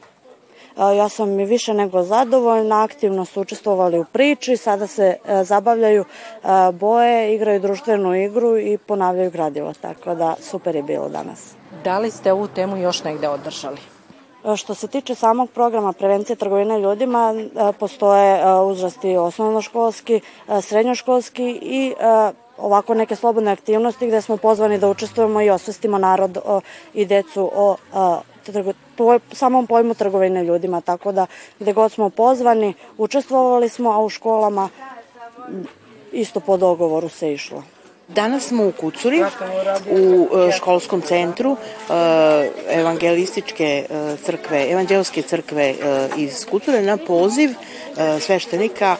A, 0.76 0.92
Ja 0.92 1.08
sam 1.08 1.40
i 1.40 1.44
više 1.44 1.74
nego 1.74 2.02
zadovoljna, 2.02 2.84
aktivno 2.84 3.24
su 3.24 3.40
učestvovali 3.40 3.98
u 3.98 4.04
priči, 4.04 4.56
sada 4.56 4.86
se 4.86 5.16
e, 5.24 5.44
zabavljaju, 5.44 6.04
e, 6.04 6.46
boje, 6.72 7.34
igraju 7.34 7.60
društvenu 7.60 8.14
igru 8.14 8.58
i 8.58 8.78
ponavljaju 8.78 9.30
gradivo, 9.30 9.72
tako 9.80 10.14
da 10.14 10.36
super 10.40 10.76
je 10.76 10.82
bilo 10.82 11.08
danas. 11.08 11.54
Da 11.84 11.98
li 11.98 12.10
ste 12.10 12.32
ovu 12.32 12.48
temu 12.48 12.76
još 12.76 13.04
negde 13.04 13.28
održali? 13.28 13.78
E, 14.44 14.56
Što 14.56 14.74
se 14.74 14.88
tiče 14.88 15.14
samog 15.14 15.50
programa 15.50 15.92
prevencije 15.92 16.36
trgovine 16.36 16.80
ljudima, 16.80 17.34
e, 17.34 17.72
postoje 17.78 18.40
e, 18.40 18.54
uzrasti 18.54 19.16
osnovnoškolski, 19.16 20.20
e, 20.48 20.60
srednjoškolski 20.60 21.58
i 21.62 21.94
e, 22.00 22.32
ovako 22.58 22.94
neke 22.94 23.16
slobodne 23.16 23.52
aktivnosti 23.52 24.06
gde 24.06 24.20
smo 24.20 24.36
pozvani 24.36 24.78
da 24.78 24.88
učestvujemo 24.88 25.42
i 25.42 25.50
osvestimo 25.50 25.98
narod 25.98 26.38
i 26.94 27.06
decu 27.06 27.50
o 27.54 27.76
samom 29.32 29.66
pojmu 29.66 29.94
trgovine 29.94 30.44
ljudima, 30.44 30.80
tako 30.80 31.12
da 31.12 31.26
gde 31.58 31.72
god 31.72 31.92
smo 31.92 32.10
pozvani, 32.10 32.74
učestvovali 32.98 33.68
smo, 33.68 33.90
a 33.90 34.04
u 34.04 34.08
školama 34.08 34.68
isto 36.12 36.40
po 36.40 36.56
dogovoru 36.56 37.08
se 37.08 37.32
išlo. 37.32 37.62
Danas 38.14 38.48
smo 38.48 38.66
u 38.66 38.72
Kucuri, 38.72 39.22
u 39.90 40.28
e, 40.48 40.52
školskom 40.52 41.00
centru 41.00 41.56
e, 41.56 41.92
evangelističke 42.70 43.86
e, 43.90 44.16
crkve, 44.24 44.70
evanđelske 44.70 45.22
crkve 45.22 45.74
iz 46.16 46.46
Kucure 46.50 46.82
na 46.82 46.96
poziv 46.96 47.50
sveštenika 48.20 48.96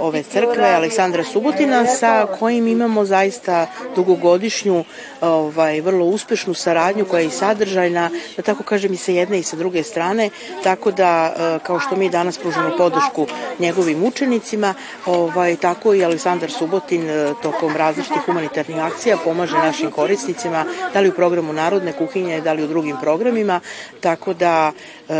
ove 0.00 0.22
crkve 0.22 0.74
Aleksandra 0.74 1.24
Subotina 1.24 1.86
sa 1.86 2.26
kojim 2.38 2.66
imamo 2.66 3.04
zaista 3.04 3.66
dugogodišnju 3.96 4.84
ovaj, 5.20 5.80
vrlo 5.80 6.06
uspešnu 6.06 6.54
saradnju 6.54 7.04
koja 7.04 7.20
je 7.20 7.26
i 7.26 7.30
sadržajna, 7.30 8.10
da 8.36 8.42
tako 8.42 8.62
kažem 8.62 8.92
i 8.92 8.96
sa 8.96 9.12
jedne 9.12 9.38
i 9.38 9.42
sa 9.42 9.56
druge 9.56 9.82
strane, 9.82 10.30
tako 10.62 10.90
da 10.90 11.34
kao 11.62 11.80
što 11.80 11.96
mi 11.96 12.10
danas 12.10 12.38
pružamo 12.38 12.76
podršku 12.76 13.26
njegovim 13.58 14.04
učenicima, 14.04 14.74
ovaj, 15.06 15.56
tako 15.56 15.94
i 15.94 16.04
Aleksandar 16.04 16.50
Subotin 16.50 17.08
tokom 17.42 17.76
različitih 17.76 18.28
humanitarnih 18.40 18.84
akcija 18.84 19.16
pomaže 19.24 19.56
našim 19.56 19.90
korisnicima, 19.90 20.64
da 20.94 21.00
li 21.00 21.08
u 21.08 21.12
programu 21.12 21.52
Narodne 21.52 21.92
kuhinje, 21.92 22.40
da 22.40 22.52
li 22.52 22.64
u 22.64 22.68
drugim 22.68 22.96
programima, 23.00 23.60
tako 24.00 24.34
da 24.34 24.72
e, 25.08 25.14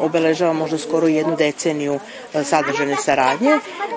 obeležava 0.00 0.52
možda 0.52 0.78
skoro 0.78 1.08
jednu 1.08 1.36
deceniju 1.36 1.98
e, 2.34 2.44
sadržane 2.44 2.96
saradnje. 2.96 3.50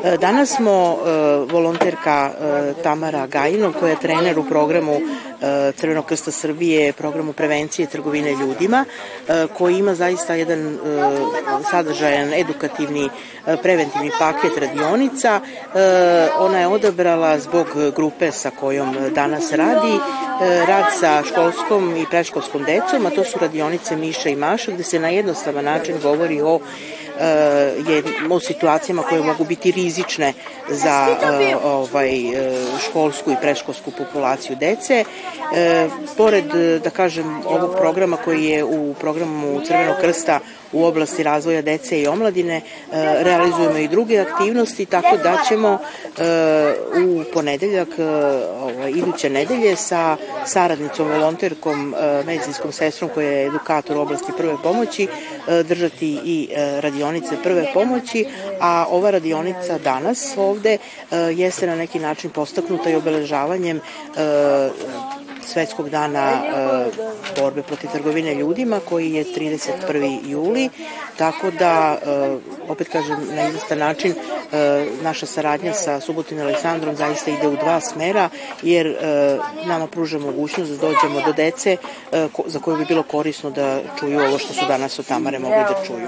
E, 0.04 0.18
danas 0.18 0.56
smo 0.56 0.72
e, 0.72 1.10
volonterka 1.52 2.32
e, 2.32 2.74
Tamara 2.84 3.28
Gajinov, 3.28 3.74
koja 3.80 3.90
je 3.90 4.00
trener 4.00 4.40
u 4.40 4.44
programu 4.44 5.00
Crvenog 5.76 6.06
krsta 6.06 6.32
Srbije, 6.32 6.94
programu 6.94 7.34
prevencije 7.34 7.88
trgovine 7.88 8.32
ljudima, 8.32 8.86
e, 8.86 9.48
koji 9.58 9.78
ima 9.78 9.96
zaista 9.96 10.34
jedan 10.34 10.60
e, 10.68 10.78
sadržajan, 11.72 12.34
edukativni, 12.34 13.10
e, 13.48 13.58
preventivni 13.58 14.12
paket 14.20 14.58
radionica. 14.58 15.42
E, 15.42 16.30
ona 16.40 16.60
je 16.60 16.68
odabrala 16.68 17.40
zbog 17.40 17.68
grupe 17.96 18.32
sa 18.32 18.52
kojom 18.60 18.96
danas 19.16 19.52
radi, 19.52 19.96
e, 19.96 20.66
rad 20.66 20.86
sa 21.00 21.24
školskom 21.24 21.98
i 21.98 22.06
preškolskom 22.10 22.64
decom, 22.64 23.06
a 23.06 23.10
to 23.10 23.24
su 23.24 23.40
radionice 23.42 23.96
Miša 23.96 24.30
i 24.30 24.36
Maša, 24.36 24.72
gde 24.72 24.84
se 24.84 25.00
na 25.00 25.10
jednostavan 25.10 25.66
način 25.66 25.96
govori 26.04 26.42
o 26.42 26.60
je 27.88 28.04
o 28.30 28.40
situacijama 28.40 29.04
koje 29.04 29.22
mogu 29.22 29.44
biti 29.44 29.72
rizične 29.72 30.34
za 30.70 31.18
ovaj 31.64 32.12
školsku 32.90 33.32
i 33.32 33.36
preškolsku 33.42 33.92
populaciju 33.92 34.56
dece. 34.56 35.04
E, 35.56 35.90
pored 36.18 36.46
da 36.84 36.90
kažem 36.90 37.42
ovog 37.46 37.76
programa 37.78 38.18
koji 38.18 38.46
je 38.46 38.64
u 38.64 38.94
programu 38.94 39.62
Crvenog 39.68 39.96
krsta 40.02 40.40
u 40.72 40.86
oblasti 40.86 41.24
razvoja 41.24 41.62
dece 41.62 42.02
i 42.02 42.08
omladine 42.08 42.56
e, 42.56 42.62
realizujemo 43.24 43.78
i 43.78 43.88
druge 43.88 44.20
aktivnosti 44.20 44.86
tako 44.86 45.18
da 45.18 45.38
ćemo 45.48 45.78
e, 45.78 46.24
u 47.06 47.24
ponedeljak 47.34 47.88
ovaj, 48.62 48.92
iduće 48.92 49.30
nedelje 49.30 49.76
sa 49.76 50.18
saradnicom, 50.46 51.08
volonterkom, 51.08 51.96
medicinskom 52.26 52.72
sestrom 52.72 53.10
koja 53.14 53.30
je 53.30 53.48
edukator 53.48 53.98
u 53.98 54.02
oblasti 54.02 54.32
prve 54.38 54.56
pomoći 54.64 55.08
držati 55.48 56.20
i 56.26 56.50
radionice 56.80 57.36
prve 57.44 57.66
pomoći, 57.74 58.26
a 58.60 58.86
ova 58.90 59.12
radionica 59.12 59.78
danas 59.78 60.34
ovde 60.38 60.78
jeste 61.36 61.68
na 61.68 61.76
neki 61.76 62.00
način 62.00 62.30
postaknuta 62.30 62.90
i 62.90 62.96
obeležavanjem 62.96 63.82
Svetskog 65.48 65.90
dana 65.90 66.32
e, 66.32 66.42
borbe 67.42 67.64
protiv 67.64 67.90
trgovine 67.92 68.36
ljudima 68.36 68.80
koji 68.80 69.14
je 69.14 69.26
31. 69.26 70.30
juli, 70.30 70.70
tako 71.18 71.52
da, 71.52 71.98
e, 72.06 72.38
opet 72.68 72.90
kažem, 72.90 73.18
na 73.36 73.48
izvestan 73.50 73.78
način 73.78 74.12
e, 74.12 74.86
naša 75.02 75.26
saradnja 75.26 75.74
sa 75.74 76.00
Subotinom 76.00 76.48
Aleksandrom 76.48 76.96
zaista 76.96 77.32
ide 77.32 77.48
u 77.48 77.56
dva 77.56 77.80
smera, 77.82 78.30
jer 78.64 78.88
e, 78.88 78.98
nama 79.66 79.88
pruža 79.88 80.20
mogućnost 80.20 80.72
da 80.72 80.78
dođemo 80.78 81.22
do 81.26 81.34
dece 81.34 81.78
e, 82.12 82.28
ko, 82.34 82.44
za 82.46 82.60
koje 82.60 82.78
bi 82.78 82.86
bilo 82.86 83.04
korisno 83.04 83.50
da 83.50 83.80
čuju 84.00 84.20
ovo 84.20 84.38
što 84.38 84.54
su 84.54 84.66
danas 84.68 85.00
od 85.00 85.08
Tamare 85.08 85.40
mogli 85.40 85.58
da 85.58 85.86
čuju. 85.88 86.08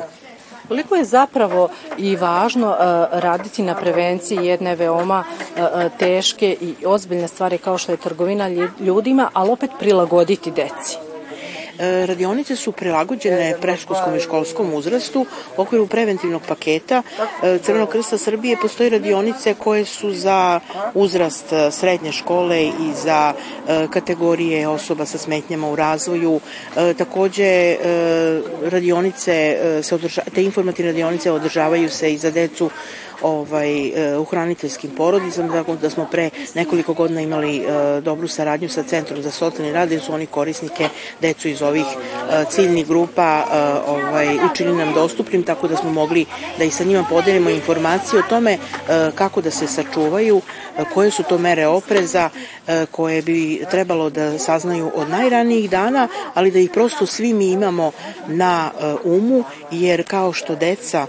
Koliko 0.69 0.95
je 0.95 1.05
zapravo 1.05 1.69
i 1.97 2.15
važno 2.15 2.67
uh, 2.67 2.75
raditi 3.19 3.63
na 3.63 3.75
prevenciji 3.75 4.45
jedne 4.45 4.75
veoma 4.75 5.23
uh, 5.23 5.63
teške 5.99 6.57
i 6.61 6.85
ozbiljne 6.85 7.27
stvari 7.27 7.57
kao 7.57 7.77
što 7.77 7.91
je 7.91 7.97
trgovina 7.97 8.49
ljudima, 8.79 9.29
ali 9.33 9.51
opet 9.51 9.69
prilagoditi 9.79 10.51
deci? 10.51 11.08
E, 11.79 12.05
radionice 12.05 12.55
su 12.55 12.71
prilagođene 12.71 13.55
preškolskom 13.61 14.15
i 14.15 14.19
školskom 14.19 14.73
uzrastu. 14.73 15.25
U 15.57 15.61
okviru 15.61 15.87
preventivnog 15.87 16.41
paketa 16.47 17.03
e, 17.43 17.59
Crvenog 17.63 17.89
krsta 17.89 18.17
Srbije 18.17 18.57
postoji 18.61 18.89
radionice 18.89 19.53
koje 19.53 19.85
su 19.85 20.11
za 20.13 20.59
uzrast 20.93 21.53
e, 21.53 21.71
srednje 21.71 22.11
škole 22.11 22.63
i 22.63 22.93
za 23.03 23.33
kategorije 23.89 24.67
osoba 24.67 25.05
sa 25.05 25.17
smetnjama 25.17 25.69
u 25.69 25.75
razvoju. 25.75 26.39
Takođe, 26.97 27.77
radionice 28.63 29.59
se 29.83 29.95
održa, 29.95 30.21
te 30.35 30.43
informativne 30.43 30.91
radionice 30.91 31.31
održavaju 31.31 31.89
se 31.89 32.13
i 32.13 32.17
za 32.17 32.31
decu 32.31 32.69
ovaj, 33.21 33.87
e, 33.87 34.17
u 34.17 34.23
hraniteljskim 34.23 34.91
porodicama, 34.97 35.53
tako 35.53 35.75
da 35.75 35.89
smo 35.89 36.05
pre 36.05 36.29
nekoliko 36.55 36.93
godina 36.93 37.21
imali 37.21 37.57
e, 37.57 38.01
dobru 38.01 38.27
saradnju 38.27 38.69
sa 38.69 38.83
Centrom 38.83 39.21
za 39.21 39.31
socijalni 39.31 39.73
rad, 39.73 39.91
jer 39.91 40.01
su 40.01 40.13
oni 40.13 40.25
korisnike 40.25 40.89
decu 41.21 41.47
iz 41.47 41.61
ovih 41.61 41.85
e, 41.85 42.45
ciljnih 42.49 42.87
grupa 42.87 43.45
ovaj, 43.87 44.37
učili 44.51 44.75
nam 44.75 44.93
dostupnim, 44.93 45.43
tako 45.43 45.67
da 45.67 45.75
smo 45.75 45.91
mogli 45.91 46.25
da 46.57 46.63
i 46.63 46.71
sa 46.71 46.83
njima 46.83 47.05
podelimo 47.09 47.49
informacije 47.49 48.19
o 48.19 48.29
tome 48.29 48.57
kako 49.15 49.41
da 49.41 49.51
se 49.51 49.67
sačuvaju, 49.67 50.41
koje 50.93 51.11
su 51.11 51.23
to 51.23 51.37
mere 51.37 51.67
opreza, 51.67 52.29
koje 52.91 53.21
bi 53.21 53.61
trebalo 53.71 54.09
da 54.09 54.39
saznaju 54.39 54.91
od 54.95 55.09
najranijih 55.09 55.69
dana, 55.69 56.07
ali 56.33 56.51
da 56.51 56.59
ih 56.59 56.69
prosto 56.69 57.05
svi 57.05 57.33
mi 57.33 57.51
imamo 57.51 57.91
na 58.27 58.71
umu, 59.03 59.43
jer 59.71 60.03
kao 60.07 60.33
što 60.33 60.55
deca 60.55 61.07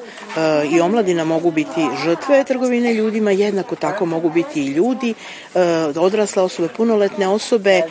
i 0.71 0.81
omladina 0.81 1.25
mogu 1.25 1.51
biti 1.51 1.87
žrtve 2.05 2.45
trgovine 2.45 2.95
ljudima, 2.95 3.31
jednako 3.31 3.77
tako 3.77 4.07
mogu 4.07 4.31
biti 4.31 4.61
i 4.63 4.73
ljudi, 4.73 5.15
e, 5.55 5.61
odrasle 5.97 6.43
osobe, 6.43 6.69
punoletne 6.77 7.29
osobe, 7.29 7.71
e, 7.71 7.83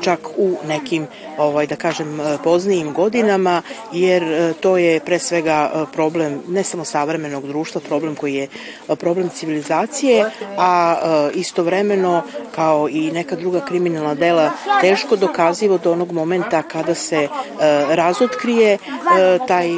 čak 0.00 0.20
u 0.36 0.56
nekim, 0.68 1.06
ovaj, 1.38 1.66
da 1.66 1.76
kažem, 1.76 2.20
e, 2.20 2.38
poznijim 2.44 2.92
godinama, 2.92 3.62
jer 3.92 4.54
to 4.60 4.76
je 4.76 5.00
pre 5.00 5.18
svega 5.18 5.86
problem 5.92 6.42
ne 6.48 6.64
samo 6.64 6.84
savremenog 6.84 7.46
društva, 7.46 7.80
problem 7.80 8.14
koji 8.14 8.34
je 8.34 8.48
problem 8.98 9.28
civilizacije, 9.28 10.30
a 10.58 10.96
istovremeno 11.34 12.22
kao 12.54 12.88
i 12.88 13.10
neka 13.10 13.36
druga 13.36 13.60
kriminalna 13.60 14.14
dela 14.14 14.50
teško 14.80 15.16
dokazivo 15.16 15.78
do 15.78 15.92
onog 15.92 16.12
momenta 16.12 16.62
kada 16.62 16.94
se 16.94 17.28
razotkrije 17.88 18.78
taj 19.48 19.68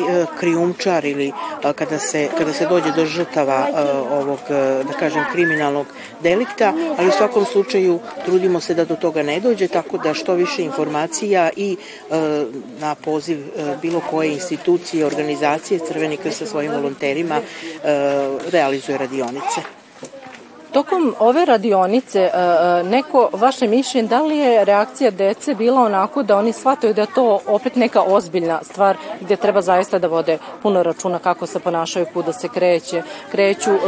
krijumčar 0.40 1.04
ili 1.04 1.32
kada 1.75 1.99
se, 1.99 2.28
kada 2.38 2.52
se 2.52 2.66
dođe 2.66 2.92
do 2.97 3.06
žrtava 3.06 3.66
ovog, 4.11 4.38
da 4.87 4.92
kažem, 4.99 5.25
kriminalnog 5.32 5.87
delikta, 6.23 6.73
ali 6.99 7.09
u 7.09 7.12
svakom 7.12 7.44
slučaju 7.44 7.99
trudimo 8.25 8.61
se 8.61 8.75
da 8.75 8.85
do 8.85 8.97
toga 8.97 9.23
ne 9.23 9.40
dođe, 9.40 9.68
tako 9.68 9.99
da 9.99 10.14
što 10.14 10.35
više 10.35 10.62
informacija 10.62 11.50
i 11.56 11.76
na 12.80 12.94
poziv 12.94 13.38
bilo 13.82 14.00
koje 14.11 14.32
institucije, 14.32 15.06
organizacije 15.06 15.80
Crveni 15.88 16.16
krst 16.16 16.38
sa 16.38 16.47
svojim 16.47 16.73
volonterima 16.73 17.40
realizuje 18.52 18.99
radionice. 18.99 19.79
Tokom 20.72 21.14
ove 21.18 21.44
radionice, 21.44 22.20
e, 22.20 22.30
e, 22.30 22.82
neko 22.82 23.30
vaše 23.32 23.66
mišljenje, 23.66 24.08
da 24.08 24.22
li 24.22 24.38
je 24.38 24.64
reakcija 24.64 25.10
dece 25.10 25.54
bila 25.54 25.82
onako 25.82 26.22
da 26.22 26.36
oni 26.36 26.52
shvataju 26.52 26.94
da 26.94 27.00
je 27.00 27.14
to 27.14 27.40
opet 27.46 27.76
neka 27.76 28.02
ozbiljna 28.02 28.60
stvar 28.62 28.96
gde 29.20 29.36
treba 29.36 29.62
zaista 29.62 29.98
da 29.98 30.08
vode 30.08 30.38
puno 30.62 30.82
računa 30.82 31.18
kako 31.18 31.46
se 31.46 31.58
ponašaju, 31.58 32.06
kuda 32.14 32.32
se 32.32 32.48
kreće, 32.48 33.02
kreću, 33.30 33.70
e, 33.70 33.78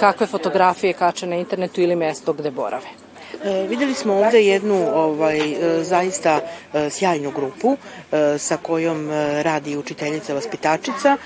kakve 0.00 0.26
fotografije 0.26 0.92
kače 0.92 1.26
na 1.26 1.36
internetu 1.36 1.80
ili 1.80 1.96
mesto 1.96 2.32
gde 2.32 2.50
borave? 2.50 3.01
E, 3.44 3.66
videli 3.66 3.94
smo 3.94 4.14
ovde 4.14 4.44
jednu 4.44 4.88
ovaj, 4.94 5.38
e, 5.38 5.84
zaista 5.84 6.40
e, 6.74 6.90
sjajnu 6.90 7.30
grupu 7.30 7.76
e, 7.76 8.38
sa 8.38 8.56
kojom 8.56 9.10
radi 9.42 9.76
učiteljica 9.76 10.34
vaspitačica 10.34 11.16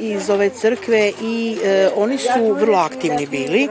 iz 0.00 0.30
ove 0.30 0.50
crkve 0.50 1.12
i 1.22 1.58
oni 1.96 2.18
su 2.18 2.52
vrlo 2.52 2.78
aktivni 2.78 3.26
bili. 3.26 3.68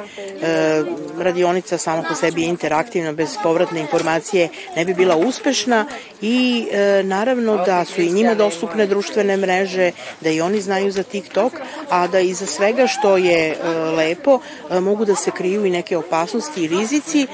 Radionica 1.20 1.78
sama 1.78 2.04
po 2.10 2.16
sebi 2.16 2.42
je 2.42 2.48
interaktivna, 2.48 3.12
bez 3.12 3.38
povratne 3.44 3.80
informacije 3.80 4.50
ne 4.76 4.86
bi 4.86 4.94
bila 4.94 5.16
uspešna 5.16 5.86
i 6.22 6.68
naravno 7.04 7.58
da 7.66 7.86
su 7.86 8.02
i 8.02 8.12
njima 8.12 8.36
dostupne 8.36 8.88
društvene 8.88 9.38
mreže, 9.38 9.92
da 10.22 10.30
i 10.30 10.42
oni 10.42 10.62
znaju 10.62 10.92
za 10.92 11.04
TikTok, 11.04 11.54
a 11.90 12.08
da 12.08 12.20
iza 12.20 12.46
svega 12.46 12.88
što 12.88 13.18
je 13.18 13.58
lepo 13.98 14.40
mogu 14.82 15.06
da 15.06 15.16
se 15.16 15.32
kriju 15.32 15.66
i 15.66 15.70
neke 15.70 15.98
opasnosti 15.98 16.64
i 16.64 16.68
rizici 16.68 17.28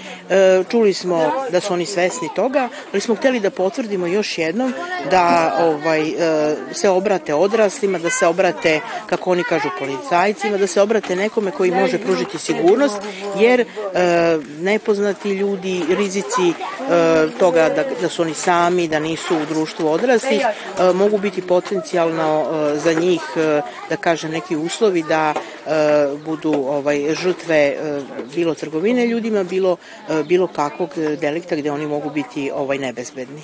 čuli 0.70 0.94
smo 0.94 1.32
da 1.52 1.60
su 1.60 1.74
oni 1.74 1.86
svesni 1.86 2.30
toga, 2.36 2.70
ali 2.92 3.02
smo 3.02 3.16
hteli 3.16 3.40
da 3.40 3.50
potvrdimo 3.50 4.08
još 4.08 4.38
jednom 4.38 4.74
da 5.12 5.58
ovaj, 5.62 6.10
e, 6.10 6.56
se 6.74 6.90
obrate 6.90 7.34
odraslima, 7.34 8.00
da 8.00 8.10
se 8.10 8.28
obrate, 8.28 8.80
kako 9.06 9.32
oni 9.32 9.44
kažu, 9.44 9.70
policajcima, 9.80 10.58
da 10.58 10.68
se 10.68 10.82
obrate 10.82 11.16
nekome 11.16 11.52
koji 11.52 11.72
može 11.72 11.98
pružiti 11.98 12.38
sigurnost, 12.38 12.98
jer 13.40 13.60
e, 13.62 13.66
nepoznati 14.60 15.30
ljudi, 15.30 15.84
rizici 15.90 16.54
toga 17.40 17.70
da, 17.70 17.84
da 18.02 18.10
su 18.10 18.22
oni 18.22 18.34
sami, 18.34 18.88
da 18.88 19.00
nisu 19.00 19.36
u 19.36 19.46
društvu 19.46 19.88
odraslih, 19.88 20.42
mogu 20.94 21.18
biti 21.18 21.42
potencijalno 21.42 22.46
za 22.76 22.94
njih, 22.94 23.22
da 23.90 23.98
kažem, 23.98 24.32
neki 24.32 24.56
uslovi 24.56 25.04
da 25.04 25.34
budu 26.26 26.54
ovaj 26.54 27.16
žrtve 27.16 27.78
bilo 28.36 28.54
trgovine 28.54 29.08
ljudima, 29.08 29.44
bilo 29.44 29.78
bilo 30.26 30.48
kakvog 30.48 30.90
delikta 31.22 31.56
gde 31.56 31.72
oni 31.72 31.88
mogu 31.88 32.10
biti 32.10 32.52
ovaj 32.56 32.78
nebezbedni. 32.78 33.42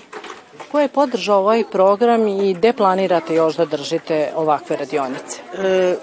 Ko 0.71 0.79
je 0.79 0.87
podržao 0.87 1.39
ovaj 1.39 1.63
program 1.71 2.27
i 2.27 2.53
gde 2.53 2.73
planirate 2.73 3.35
još 3.35 3.55
da 3.55 3.65
držite 3.65 4.31
ovakve 4.35 4.77
radionice? 4.77 5.39
E, 5.57 5.95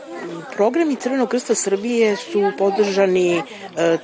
programi 0.56 0.96
Crvenog 0.96 1.28
krsta 1.28 1.54
Srbije 1.54 2.16
su 2.16 2.52
podržani 2.58 3.36
e, 3.36 3.42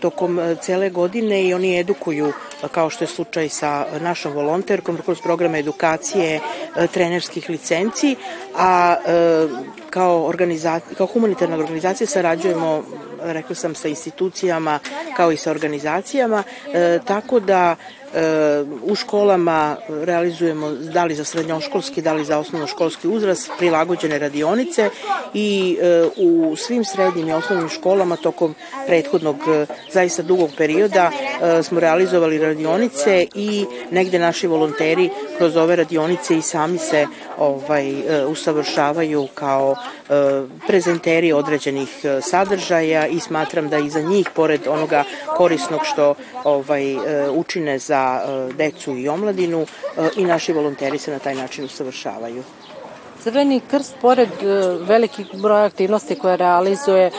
tokom 0.00 0.40
cele 0.62 0.90
godine 0.90 1.44
i 1.44 1.54
oni 1.54 1.78
edukuju 1.78 2.32
kao 2.72 2.90
što 2.90 3.04
je 3.04 3.08
slučaj 3.08 3.48
sa 3.48 3.86
našom 4.00 4.32
volonterkom 4.32 4.98
kroz 5.04 5.20
programe 5.20 5.58
edukacije 5.58 6.40
e, 6.76 6.86
trenerskih 6.86 7.50
licenci, 7.50 8.16
a 8.56 8.96
e, 9.06 9.48
kao, 9.90 10.32
kao 10.96 11.06
humanitarna 11.06 11.56
organizacija 11.56 12.06
sarađujemo 12.06 12.82
rekla 13.22 13.54
sam 13.54 13.74
sa 13.74 13.88
institucijama 13.88 14.78
kao 15.16 15.32
i 15.32 15.36
sa 15.36 15.50
organizacijama 15.50 16.42
e, 16.74 16.98
tako 17.04 17.40
da 17.40 17.76
u 18.82 18.94
školama 18.94 19.76
realizujemo 19.88 20.70
da 20.70 21.04
li 21.04 21.14
za 21.14 21.24
srednjoškolski, 21.24 22.02
da 22.02 22.12
li 22.12 22.24
za 22.24 22.38
osnovnoškolski 22.38 23.08
uzrast 23.08 23.50
prilagođene 23.58 24.18
radionice 24.18 24.90
i 25.34 25.78
e, 25.80 26.08
u 26.16 26.56
svim 26.56 26.84
srednjim 26.84 27.28
i 27.28 27.32
osnovnim 27.32 27.68
školama 27.68 28.16
tokom 28.16 28.54
prethodnog 28.86 29.36
e, 29.36 29.66
zaista 29.92 30.22
dugog 30.22 30.50
perioda 30.56 31.10
e, 31.10 31.62
smo 31.62 31.80
realizovali 31.80 32.38
radionice 32.38 33.26
i 33.34 33.66
negde 33.90 34.18
naši 34.18 34.46
volonteri 34.46 35.10
kroz 35.38 35.56
ove 35.56 35.76
radionice 35.76 36.36
i 36.36 36.42
sami 36.42 36.78
se 36.78 37.06
ovaj 37.38 38.02
usavršavaju 38.26 39.28
kao 39.34 39.74
prezenteri 40.66 41.32
određenih 41.32 41.88
sadržaja 42.22 43.06
i 43.06 43.20
smatram 43.20 43.68
da 43.68 43.78
i 43.78 43.90
za 43.90 44.00
njih 44.00 44.30
pored 44.34 44.60
onoga 44.68 45.04
korisnog 45.36 45.80
što 45.84 46.14
ovaj 46.44 46.96
učine 47.30 47.78
za 47.78 48.20
e, 48.20 48.52
decu 48.52 48.96
i 48.98 49.08
omladinu 49.08 49.62
e, 49.62 50.08
i 50.16 50.24
naši 50.24 50.52
volonteri 50.52 50.98
se 50.98 51.10
na 51.10 51.18
taj 51.18 51.34
način 51.34 51.64
usavršavaju. 51.64 52.42
Crveni 53.22 53.60
krst, 53.70 53.94
pored 54.00 54.28
e, 54.28 54.46
velikih 54.80 55.26
broja 55.32 55.64
aktivnosti 55.64 56.14
koje 56.14 56.36
realizuje, 56.36 57.10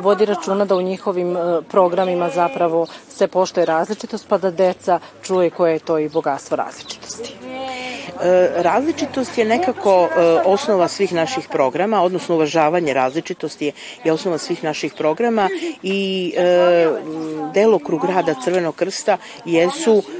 vodi 0.00 0.24
računa 0.24 0.64
da 0.64 0.76
u 0.76 0.82
njihovim 0.82 1.36
programima 1.68 2.30
zapravo 2.30 2.86
se 3.08 3.28
poštoje 3.28 3.66
različitost, 3.66 4.28
pa 4.28 4.38
da 4.38 4.50
deca 4.50 5.00
čuje 5.22 5.50
koje 5.50 5.72
je 5.72 5.78
to 5.78 5.98
i 5.98 6.08
bogatstvo 6.08 6.56
različitosti. 6.56 7.34
Različitost 8.56 9.38
je 9.38 9.44
nekako 9.44 10.08
osnova 10.44 10.88
svih 10.88 11.12
naših 11.12 11.48
programa, 11.48 12.02
odnosno 12.02 12.34
uvažavanje 12.34 12.94
različitosti 12.94 13.72
je 14.04 14.12
osnova 14.12 14.38
svih 14.38 14.64
naših 14.64 14.94
programa 14.94 15.48
i 15.82 16.32
delokrug 17.54 18.04
rada 18.04 18.34
Crvenog 18.44 18.74
krsta 18.74 19.16
jesu 19.44 20.02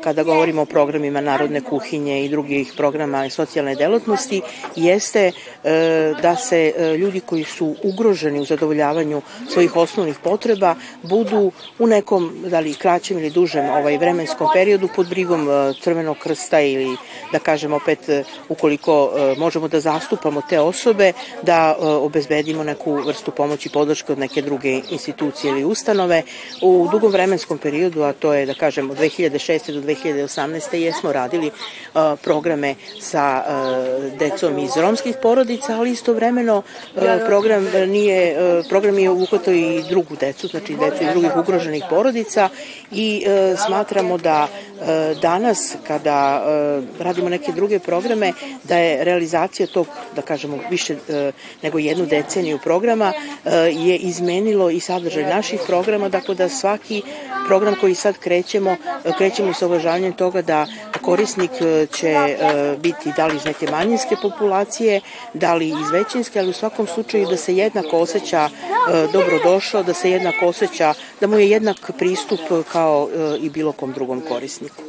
kada 0.00 0.22
govorimo 0.22 0.62
o 0.62 0.64
programima 0.64 1.20
Narodne 1.20 1.60
kuhinje 1.60 2.24
i 2.24 2.28
drugih 2.28 2.72
programa 2.76 3.30
socijalne 3.30 3.74
delatnosti 3.74 4.42
jeste 4.76 5.32
e, 5.64 6.14
da 6.22 6.36
se 6.36 6.72
e, 6.76 6.96
ljudi 6.96 7.20
koji 7.20 7.44
su 7.44 7.74
ugroženi 7.82 8.40
u 8.40 8.44
zadovoljavanju 8.44 9.22
svojih 9.48 9.76
osnovnih 9.76 10.16
potreba 10.24 10.74
budu 11.02 11.52
u 11.78 11.86
nekom, 11.86 12.32
da 12.46 12.60
li 12.60 12.74
kraćem 12.74 13.18
ili 13.18 13.30
dužem 13.30 13.68
ovaj 13.70 13.98
vremenskom 13.98 14.48
periodu 14.54 14.88
pod 14.96 15.08
brigom 15.08 15.48
Crvenog 15.82 16.16
krsta 16.18 16.60
ili 16.60 16.96
da 17.32 17.38
kažem 17.38 17.72
opet 17.72 17.98
ukoliko 18.48 19.10
možemo 19.36 19.68
da 19.68 19.80
zastupamo 19.80 20.42
te 20.48 20.60
osobe 20.60 21.12
da 21.42 21.76
obezbedimo 21.80 22.64
neku 22.64 22.92
vrstu 22.92 23.30
pomoći 23.30 23.68
podrške 23.68 24.12
od 24.12 24.18
neke 24.18 24.42
druge 24.42 24.80
institucije 24.90 25.50
ili 25.50 25.64
ustanove. 25.64 26.22
U 26.62 26.88
dugom 26.90 27.12
vremenskom 27.12 27.58
periodu, 27.58 28.02
a 28.02 28.12
to 28.12 28.32
je 28.32 28.46
da 28.46 28.54
kažem 28.54 28.90
od 28.90 28.98
2000 28.98 29.35
2006. 29.38 29.72
do 29.72 29.80
2018. 29.80 30.74
jesmo 30.74 31.12
radili 31.12 31.50
programe 32.22 32.74
sa 33.00 33.44
decom 34.18 34.58
iz 34.58 34.76
romskih 34.76 35.16
porodica, 35.22 35.76
ali 35.76 35.90
istovremeno 35.90 36.62
program 37.26 37.66
nije 37.86 38.36
program 38.68 38.98
je 38.98 39.10
uhvatao 39.10 39.54
i 39.54 39.82
drugu 39.88 40.16
decu, 40.20 40.48
znači 40.48 40.76
decu 40.76 41.04
iz 41.04 41.08
drugih 41.12 41.36
ugroženih 41.36 41.84
porodica 41.90 42.48
i 42.90 43.24
smatramo 43.66 44.18
da 44.18 44.48
danas 45.22 45.76
kada 45.86 46.42
radimo 46.98 47.28
neke 47.28 47.52
druge 47.52 47.78
programe 47.78 48.32
da 48.64 48.78
je 48.78 49.04
realizacija 49.04 49.66
tog 49.66 49.86
da 50.16 50.22
kažemo 50.22 50.58
više 50.70 50.96
nego 51.62 51.78
jednu 51.78 52.06
deceniju 52.06 52.58
programa 52.64 53.12
je 53.72 53.96
izmenilo 53.96 54.70
i 54.70 54.80
sadržaj 54.80 55.24
naših 55.24 55.60
programa, 55.66 56.08
dakle 56.08 56.34
da 56.34 56.48
svaki 56.48 57.02
program 57.46 57.74
koji 57.80 57.94
sad 57.94 58.18
krećemo, 58.18 58.76
krećemo 59.26 59.52
sa 59.52 59.66
uvažavanjem 59.66 60.12
toga 60.12 60.42
da 60.42 60.66
korisnik 61.02 61.50
e, 61.60 61.86
će 61.86 62.08
e, 62.08 62.36
biti 62.78 63.12
da 63.16 63.26
li 63.26 63.36
iz 63.36 63.44
neke 63.44 63.70
manjinske 63.70 64.16
populacije, 64.22 65.00
da 65.34 65.54
li 65.54 65.68
iz 65.68 65.90
većinske, 65.92 66.38
ali 66.38 66.50
u 66.50 66.52
svakom 66.52 66.86
slučaju 66.86 67.26
da 67.26 67.36
se 67.36 67.56
jednako 67.56 67.98
osjeća 67.98 68.48
e, 68.48 69.06
dobrodošao, 69.12 69.82
da 69.82 69.94
se 69.94 70.10
jednako 70.10 70.46
osjeća, 70.46 70.94
da 71.20 71.26
mu 71.26 71.38
je 71.38 71.50
jednak 71.50 71.90
pristup 71.98 72.40
kao 72.72 73.08
i 73.40 73.50
bilo 73.50 73.72
kom 73.72 73.92
drugom 73.92 74.20
korisniku. 74.28 74.82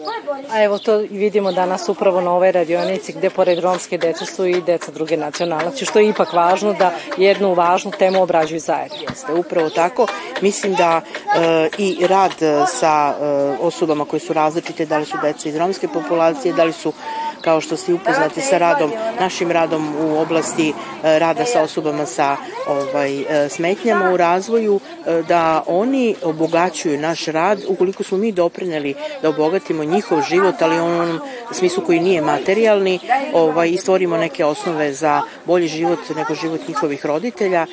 A 0.52 0.64
evo 0.64 0.78
to 0.78 0.98
vidimo 0.98 1.52
danas 1.52 1.90
upravo 1.90 2.22
na 2.22 2.32
ovoj 2.32 2.52
radionici 2.52 3.14
gde 3.14 3.30
pored 3.30 3.60
romske 3.60 3.98
dece 3.98 4.26
su 4.26 4.46
i 4.46 4.62
deca 4.62 4.92
druge 4.92 5.18
nacionalnosti, 5.18 5.86
što 5.86 6.00
je 6.00 6.10
ipak 6.10 6.34
važno 6.34 6.74
da 6.74 6.94
jednu 7.18 7.54
važnu 7.54 7.92
temu 7.92 8.24
obrađuju 8.24 8.60
zajedno. 8.60 8.98
Jeste, 9.10 9.34
upravo 9.34 9.70
tako. 9.70 10.08
Mislim 10.42 10.74
da 10.74 11.02
e, 11.02 11.70
i 11.78 12.08
rad 12.08 12.32
sa 12.68 13.14
e, 13.14 13.24
osobama 13.62 14.06
koje 14.06 14.20
su 14.20 14.27
različite, 14.34 14.86
da 14.86 14.98
li 14.98 15.06
su 15.06 15.18
deca 15.22 15.50
iz 15.50 15.56
romske 15.56 15.88
populacije, 15.88 16.54
da 16.54 16.64
li 16.64 16.74
su 16.74 16.94
kao 17.42 17.62
što 17.62 17.78
ste 17.78 17.94
upoznati 17.94 18.42
sa 18.42 18.58
radom, 18.58 18.92
našim 19.20 19.52
radom 19.52 19.96
u 20.00 20.20
oblasti 20.20 20.70
e, 21.04 21.20
rada 21.20 21.46
sa 21.46 21.62
osobama 21.62 22.06
sa 22.06 22.38
ovaj, 22.68 23.22
e, 23.22 23.50
smetnjama 23.50 24.12
u 24.12 24.18
razvoju, 24.18 24.80
e, 24.80 25.24
da 25.28 25.64
oni 25.68 26.16
obogaćuju 26.24 27.00
naš 27.00 27.26
rad 27.26 27.60
ukoliko 27.68 28.04
smo 28.04 28.18
mi 28.18 28.32
doprineli 28.32 28.96
da 29.22 29.30
obogatimo 29.30 29.84
njihov 29.84 30.22
život, 30.30 30.62
ali 30.62 30.80
u 30.80 30.86
onom 30.86 31.20
smislu 31.52 31.84
koji 31.86 32.00
nije 32.00 32.22
materijalni 32.22 33.00
ovaj, 33.34 33.70
i 33.70 33.78
stvorimo 33.78 34.18
neke 34.18 34.46
osnove 34.46 34.94
za 34.94 35.22
bolji 35.46 35.68
život 35.68 36.00
nego 36.16 36.36
život 36.36 36.68
njihovih 36.68 37.06
roditelja, 37.06 37.66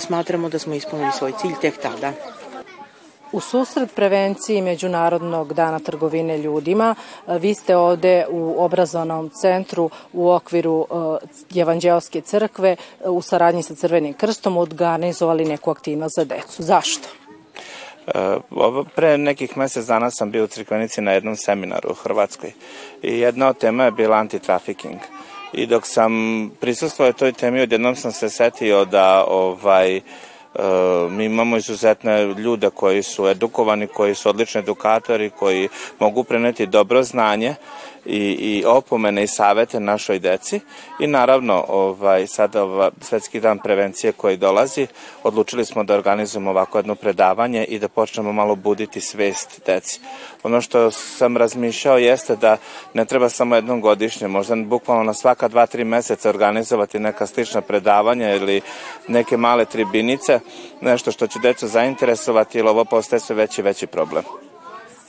smatramo 0.00 0.48
da 0.48 0.58
smo 0.58 0.74
ispunili 0.74 1.12
svoj 1.12 1.32
cilj 1.40 1.54
tek 1.60 1.78
tada. 1.82 2.12
U 3.32 3.40
susret 3.40 3.94
prevenciji 3.94 4.62
Međunarodnog 4.62 5.54
dana 5.54 5.78
trgovine 5.78 6.38
ljudima, 6.38 6.94
e, 6.94 7.38
vi 7.38 7.54
ste 7.54 7.76
ovde 7.76 8.26
u 8.30 8.54
obrazovnom 8.64 9.30
centru 9.30 9.90
u 10.12 10.30
okviru 10.30 10.86
e, 11.54 11.60
Evanđelske 11.60 12.20
crkve 12.20 12.70
e, 12.70 13.08
u 13.08 13.22
saradnji 13.22 13.62
sa 13.62 13.74
Crvenim 13.74 14.14
krstom 14.14 14.56
organizovali 14.56 15.44
neku 15.44 15.70
aktivnost 15.70 16.14
za 16.16 16.24
decu. 16.24 16.62
Zašto? 16.62 17.08
Pre 18.94 19.18
nekih 19.18 19.56
mesec 19.56 19.86
dana 19.86 20.10
sam 20.10 20.30
bio 20.30 20.44
u 20.44 20.46
Crkvenici 20.46 21.00
na 21.00 21.12
jednom 21.12 21.36
seminaru 21.36 21.90
u 21.90 21.94
Hrvatskoj 21.94 22.52
i 23.02 23.18
jedna 23.18 23.48
od 23.48 23.58
tema 23.58 23.84
je 23.84 23.90
bila 23.90 24.16
antitrafiking. 24.16 24.98
I 25.52 25.66
dok 25.66 25.86
sam 25.86 26.12
prisustvovao 26.60 27.12
toj 27.12 27.32
temi, 27.32 27.60
odjednom 27.60 27.96
sam 27.96 28.12
se 28.12 28.28
setio 28.28 28.84
da 28.84 29.24
ovaj, 29.28 29.96
uh, 29.96 30.02
mi 31.10 31.24
imamo 31.24 31.56
izuzetne 31.56 32.24
ljude 32.24 32.70
koji 32.70 33.02
su 33.02 33.28
edukovani, 33.28 33.86
koji 33.86 34.14
su 34.14 34.28
odlični 34.28 34.58
edukatori, 34.58 35.30
koji 35.30 35.68
mogu 35.98 36.24
preneti 36.24 36.66
dobro 36.66 37.02
znanje 37.02 37.54
i, 38.08 38.18
i 38.18 38.64
opomene 38.66 39.22
i 39.22 39.26
savete 39.26 39.80
našoj 39.80 40.18
deci 40.18 40.60
i 41.00 41.06
naravno 41.06 41.64
ovaj, 41.68 42.26
sada 42.26 42.62
ova 42.62 42.90
svetski 43.00 43.40
dan 43.40 43.58
prevencije 43.58 44.12
koji 44.12 44.36
dolazi 44.36 44.86
odlučili 45.22 45.64
smo 45.64 45.84
da 45.84 45.94
organizujemo 45.94 46.50
ovako 46.50 46.78
jedno 46.78 46.94
predavanje 46.94 47.64
i 47.64 47.78
da 47.78 47.88
počnemo 47.88 48.32
malo 48.32 48.54
buditi 48.54 49.00
svest 49.00 49.60
deci. 49.66 50.00
Ono 50.42 50.60
što 50.60 50.90
sam 50.90 51.36
razmišljao 51.36 51.98
jeste 51.98 52.36
da 52.36 52.56
ne 52.94 53.04
treba 53.04 53.28
samo 53.28 53.54
jednom 53.54 53.80
godišnje, 53.80 54.28
možda 54.28 54.56
bukvalno 54.56 55.02
na 55.02 55.14
svaka 55.14 55.48
dva, 55.48 55.66
tri 55.66 55.84
meseca 55.84 56.28
organizovati 56.28 56.98
neka 56.98 57.26
slična 57.26 57.60
predavanja 57.60 58.34
ili 58.34 58.60
neke 59.08 59.36
male 59.36 59.64
tribinice, 59.64 60.40
nešto 60.80 61.12
što 61.12 61.26
će 61.26 61.38
decu 61.38 61.68
zainteresovati, 61.68 62.58
ili 62.58 62.68
ovo 62.68 62.84
postaje 62.84 63.20
sve 63.20 63.36
veći 63.36 63.62
veći 63.62 63.86
problem. 63.86 64.47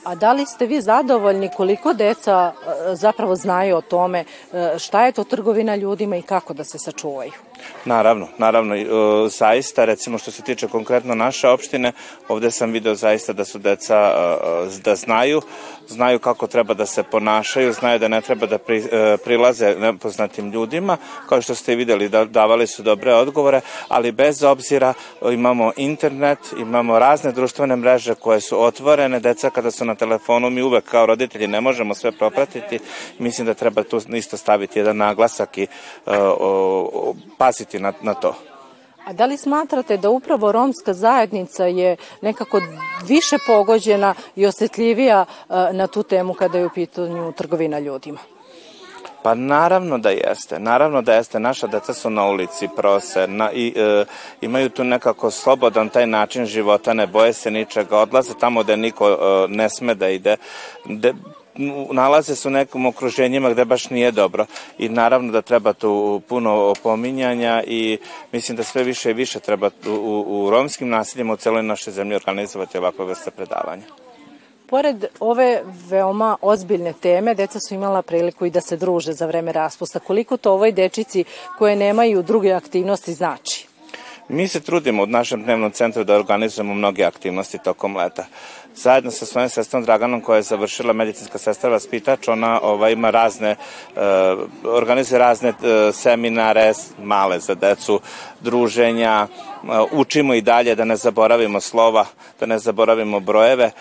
A 0.04 0.16
da 0.16 0.34
li 0.34 0.46
ste 0.46 0.66
vi 0.66 0.82
zadovoljni 0.82 1.50
koliko 1.58 1.94
deca 1.94 2.54
e, 2.54 2.96
zapravo 2.96 3.36
znaju 3.36 3.78
o 3.78 3.82
tome 3.82 4.20
e, 4.54 4.80
šta 4.80 5.06
je 5.06 5.12
to 5.12 5.24
trgovina 5.24 5.76
ljudima 5.76 6.18
i 6.18 6.22
kako 6.22 6.54
da 6.54 6.64
se 6.64 6.80
sačuvaju? 6.80 7.32
Naravno, 7.86 8.28
naravno, 8.38 8.76
e, 8.76 8.86
zaista, 9.30 9.86
recimo 9.86 10.18
što 10.18 10.32
se 10.32 10.42
tiče 10.42 10.68
konkretno 10.68 11.16
naše 11.16 11.48
opštine, 11.50 11.92
ovde 12.28 12.52
sam 12.52 12.72
video 12.72 12.96
zaista 12.96 13.34
da 13.34 13.46
su 13.46 13.60
deca, 13.60 14.14
da 14.84 14.96
znaju, 14.96 15.42
znaju 15.88 16.20
kako 16.20 16.48
treba 16.48 16.74
da 16.74 16.86
se 16.86 17.04
ponašaju, 17.04 17.74
znaju 17.74 18.00
da 18.00 18.08
ne 18.08 18.22
treba 18.22 18.46
da 18.46 18.58
pri, 18.58 18.84
prilaze 19.24 19.76
nepoznatim 19.76 20.52
ljudima, 20.52 20.98
kao 21.30 21.42
što 21.42 21.56
ste 21.56 21.76
videli, 21.76 22.10
da, 22.10 22.26
davali 22.26 22.68
su 22.68 22.84
dobre 22.84 23.14
odgovore, 23.14 23.62
ali 23.88 24.12
bez 24.12 24.44
obzira 24.44 24.94
imamo 25.32 25.72
internet, 25.78 26.40
imamo 26.58 27.00
razne 27.00 27.32
društvene 27.32 27.76
mreže 27.76 28.16
koje 28.16 28.42
su 28.42 28.64
otvorene, 28.64 29.20
deca 29.20 29.50
kada 29.50 29.72
su 29.72 29.86
na 29.86 29.96
telefonu, 29.96 30.50
mi 30.50 30.62
uvek 30.62 30.86
kao 30.86 31.06
roditelji 31.06 31.48
ne 31.48 31.62
možemo 31.62 31.96
sve 31.96 32.12
propratiti. 32.12 32.80
Mislim 33.20 33.48
da 33.48 33.54
treba 33.54 33.84
tu 33.84 34.02
isto 34.14 34.38
staviti 34.38 34.80
jedan 34.80 34.98
naglasak 34.98 35.58
i 35.58 35.68
uh, 36.06 36.14
uh, 36.40 37.16
paziti 37.50 37.80
na, 37.80 37.94
na 38.02 38.14
to. 38.14 38.36
A 39.06 39.14
da 39.14 39.26
li 39.26 39.38
smatrate 39.38 39.98
da 39.98 40.10
upravo 40.10 40.52
romska 40.52 40.94
zajednica 40.94 41.66
je 41.66 41.96
nekako 42.22 42.62
više 43.04 43.38
pogođena 43.48 44.14
i 44.36 44.46
osetljivija 44.46 45.26
uh, 45.26 45.56
na 45.72 45.88
tu 45.88 46.04
temu 46.04 46.34
kada 46.34 46.58
je 46.58 46.66
u 46.66 46.70
pitanju 46.70 47.32
trgovina 47.32 47.80
ljudima? 47.80 48.20
Pa 49.24 49.36
naravno 49.36 49.98
da 49.98 50.10
jeste, 50.10 50.60
naravno 50.60 51.02
da 51.02 51.14
jeste. 51.14 51.40
Naša 51.40 51.68
deca 51.68 51.94
su 51.94 52.10
na 52.10 52.26
ulici, 52.26 52.70
prose 52.76 53.28
na, 53.28 53.52
i 53.52 53.74
e, 53.76 54.06
imaju 54.42 54.70
tu 54.70 54.84
nekako 54.84 55.32
slobodan 55.32 55.90
taj 55.90 56.08
način 56.08 56.46
života, 56.46 56.94
ne 56.94 57.08
boje 57.08 57.34
se 57.34 57.52
ničega, 57.52 57.98
odlaze 57.98 58.34
tamo 58.40 58.64
gde 58.64 58.78
niko 58.78 59.10
e, 59.10 59.48
ne 59.48 59.70
sme 59.70 59.96
da 59.96 60.10
ide, 60.10 60.38
de, 60.86 61.14
nalaze 61.92 62.36
se 62.36 62.48
u 62.48 62.52
nekom 62.52 62.86
okruženjima 62.86 63.50
gde 63.50 63.66
baš 63.66 63.90
nije 63.90 64.12
dobro 64.12 64.46
i 64.78 64.90
naravno 64.90 65.32
da 65.32 65.42
treba 65.42 65.74
tu 65.74 66.22
puno 66.28 66.52
opominjanja 66.56 67.64
i 67.68 67.98
mislim 68.32 68.58
da 68.58 68.64
sve 68.64 68.84
više 68.84 69.10
i 69.10 69.14
više 69.14 69.40
treba 69.40 69.70
u, 69.88 69.90
u, 69.90 70.46
u 70.46 70.50
romskim 70.50 70.90
nasiljima 70.90 71.34
u 71.34 71.38
celoj 71.38 71.64
našoj 71.64 71.94
zemlji 71.94 72.16
organizovati 72.16 72.78
ovakve 72.78 73.06
vrste 73.06 73.32
predavanja. 73.32 73.84
Pored 74.70 75.06
ove 75.20 75.64
veoma 75.90 76.38
ozbiljne 76.42 76.94
teme, 76.94 77.36
deca 77.36 77.60
su 77.60 77.74
imala 77.74 78.02
priliku 78.02 78.46
i 78.46 78.50
da 78.50 78.62
se 78.62 78.78
druže 78.78 79.14
za 79.14 79.26
vreme 79.26 79.52
raspusta. 79.52 80.00
Koliko 80.00 80.38
to 80.38 80.54
ovoj 80.54 80.72
dečici 80.72 81.24
koje 81.58 81.76
nemaju 81.76 82.24
druge 82.24 82.52
aktivnosti 82.52 83.14
znači? 83.14 83.68
Mi 84.28 84.48
se 84.48 84.60
trudimo 84.60 85.04
u 85.04 85.08
našem 85.08 85.44
dnevnom 85.44 85.72
centru 85.72 86.04
da 86.04 86.16
organizujemo 86.16 86.74
mnoge 86.74 87.04
aktivnosti 87.04 87.58
tokom 87.64 87.98
leta. 87.98 88.26
Zajedno 88.82 89.12
sa 89.12 89.26
svojim 89.26 89.50
sestrom 89.50 89.84
Draganom 89.84 90.22
koja 90.22 90.36
je 90.36 90.42
završila 90.42 90.94
medicinska 90.94 91.38
sestra 91.38 91.70
vaspitač, 91.70 92.28
ona 92.28 92.60
ova, 92.62 92.90
ima 92.90 93.10
razne, 93.10 93.56
uh, 93.96 94.02
organizuje 94.64 95.20
razne 95.20 95.50
uh, 95.50 95.96
seminare 95.96 96.74
male 97.04 97.40
za 97.40 97.56
decu, 97.56 98.00
druženja, 98.40 99.28
uh, 99.28 99.70
učimo 99.92 100.34
i 100.34 100.42
dalje 100.42 100.76
da 100.76 100.86
ne 100.86 100.96
zaboravimo 100.96 101.60
slova, 101.62 102.06
da 102.40 102.46
ne 102.46 102.60
zaboravimo 102.60 103.20
brojeve 103.20 103.72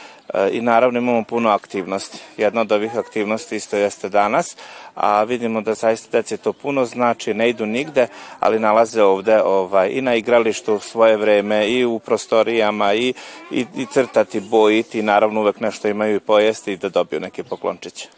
i 0.53 0.61
naravno 0.61 0.99
imamo 0.99 1.25
puno 1.25 1.51
aktivnosti. 1.51 2.19
Jedna 2.37 2.61
od 2.61 2.73
ovih 2.73 2.97
aktivnosti 2.97 3.57
isto 3.57 3.77
jeste 3.77 4.09
danas, 4.09 4.57
a 4.95 5.23
vidimo 5.25 5.61
da 5.61 5.75
zaista 5.75 6.19
deci 6.19 6.37
to 6.37 6.53
puno 6.53 6.85
znači, 6.85 7.35
ne 7.35 7.49
idu 7.49 7.67
nigde, 7.67 8.07
ali 8.41 8.59
nalaze 8.59 9.03
ovde 9.03 9.43
ovaj, 9.43 9.89
i 9.93 10.03
na 10.03 10.15
igralištu 10.15 10.79
svoje 10.79 11.17
vreme 11.17 11.69
i 11.69 11.85
u 11.85 11.99
prostorijama 11.99 12.95
i, 12.95 13.15
i, 13.51 13.67
i 13.77 13.87
crtati, 13.87 14.41
bojiti, 14.89 15.03
naravno 15.03 15.41
uvek 15.41 15.61
nešto 15.61 15.89
imaju 15.89 16.17
i 16.17 16.21
pojesti 16.21 16.73
i 16.73 16.77
da 16.77 16.89
dobiju 16.89 17.21
neke 17.21 17.43
poklončiće. 17.43 18.09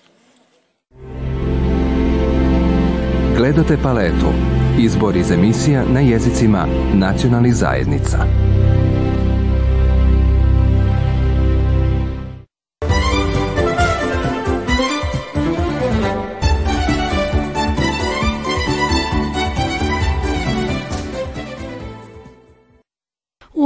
Gledate 3.36 3.76
paletu. 3.82 4.32
Izbor 4.78 5.16
iz 5.16 5.30
emisija 5.30 5.84
na 5.84 6.00
jezicima 6.00 6.66
nacionalnih 6.94 7.54
zajednica. 7.54 8.49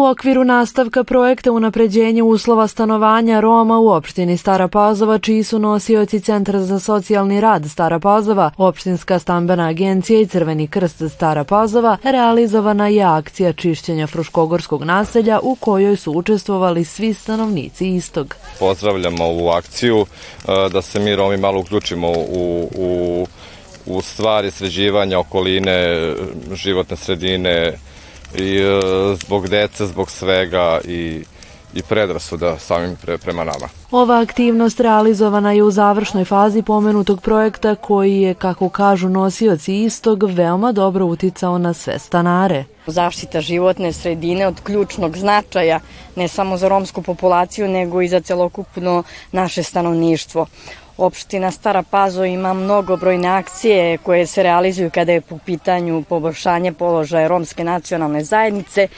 U 0.04 0.06
okviru 0.06 0.44
nastavka 0.44 1.04
projekta 1.04 1.52
unapređenje 1.52 2.22
uslova 2.22 2.68
stanovanja 2.68 3.40
Roma 3.40 3.78
u 3.78 3.88
opštini 3.88 4.36
Stara 4.36 4.68
Pazova, 4.68 5.18
čiji 5.18 5.42
su 5.42 5.58
nosioci 5.58 6.20
Centra 6.20 6.60
za 6.60 6.80
socijalni 6.80 7.40
rad 7.40 7.70
Stara 7.70 7.98
Pazova, 7.98 8.50
Opštinska 8.56 9.18
stambena 9.18 9.68
agencija 9.68 10.20
i 10.20 10.26
Crveni 10.26 10.66
krst 10.68 11.02
Stara 11.14 11.44
Pazova, 11.44 11.96
realizovana 12.02 12.88
je 12.88 13.02
akcija 13.02 13.52
čišćenja 13.52 14.06
Fruškogorskog 14.06 14.84
naselja 14.84 15.40
u 15.42 15.54
kojoj 15.54 15.96
su 15.96 16.12
učestvovali 16.12 16.84
svi 16.84 17.14
stanovnici 17.14 17.88
istog. 17.88 18.36
Pozdravljamo 18.58 19.24
ovu 19.24 19.48
akciju, 19.48 20.06
e, 20.48 20.68
da 20.72 20.82
se 20.82 21.00
mi 21.00 21.16
Romi 21.16 21.36
malo 21.36 21.60
uključimo 21.60 22.08
u, 22.10 22.68
u, 22.76 23.26
u 23.86 24.02
stvari 24.02 24.50
sređivanja 24.50 25.18
okoline, 25.18 26.12
životne 26.54 26.96
sredine, 26.96 27.72
i 28.34 28.56
e, 28.58 28.80
zbog 29.16 29.48
dece, 29.48 29.86
zbog 29.86 30.10
svega 30.10 30.80
i 30.84 31.24
i 31.74 31.82
predrasuda 31.82 32.58
samim 32.58 32.96
pre, 33.02 33.18
prema 33.18 33.44
nama. 33.44 33.68
Ova 33.90 34.20
aktivnost 34.20 34.80
realizovana 34.80 35.52
je 35.52 35.62
u 35.62 35.70
završnoj 35.70 36.24
fazi 36.24 36.62
pomenutog 36.62 37.22
projekta 37.22 37.74
koji 37.74 38.20
je, 38.20 38.34
kako 38.34 38.68
kažu 38.68 39.08
nosioci 39.08 39.82
istog, 39.82 40.22
veoma 40.22 40.72
dobro 40.72 41.06
uticao 41.06 41.58
na 41.58 41.72
sve 41.74 41.98
stanare. 41.98 42.64
Zaštita 42.86 43.40
životne 43.40 43.92
sredine 43.92 44.46
od 44.46 44.60
ključnog 44.60 45.16
značaja 45.16 45.80
ne 46.16 46.28
samo 46.28 46.56
za 46.56 46.68
romsku 46.68 47.02
populaciju 47.02 47.68
nego 47.68 48.02
i 48.02 48.08
za 48.08 48.20
celokupno 48.20 49.02
naše 49.32 49.62
stanovništvo. 49.62 50.46
Opština 50.96 51.50
Stara 51.50 51.82
Pazo 51.82 52.24
ima 52.24 52.52
mnogobrojne 52.52 53.28
akcije 53.28 53.98
koje 53.98 54.26
se 54.26 54.42
realizuju 54.42 54.90
kada 54.90 55.12
je 55.12 55.20
po 55.20 55.38
pitanju 55.46 56.02
poboljšanje 56.08 56.72
položaja 56.72 57.28
romske 57.28 57.64
nacionalne 57.64 58.24
zajednice. 58.24 58.88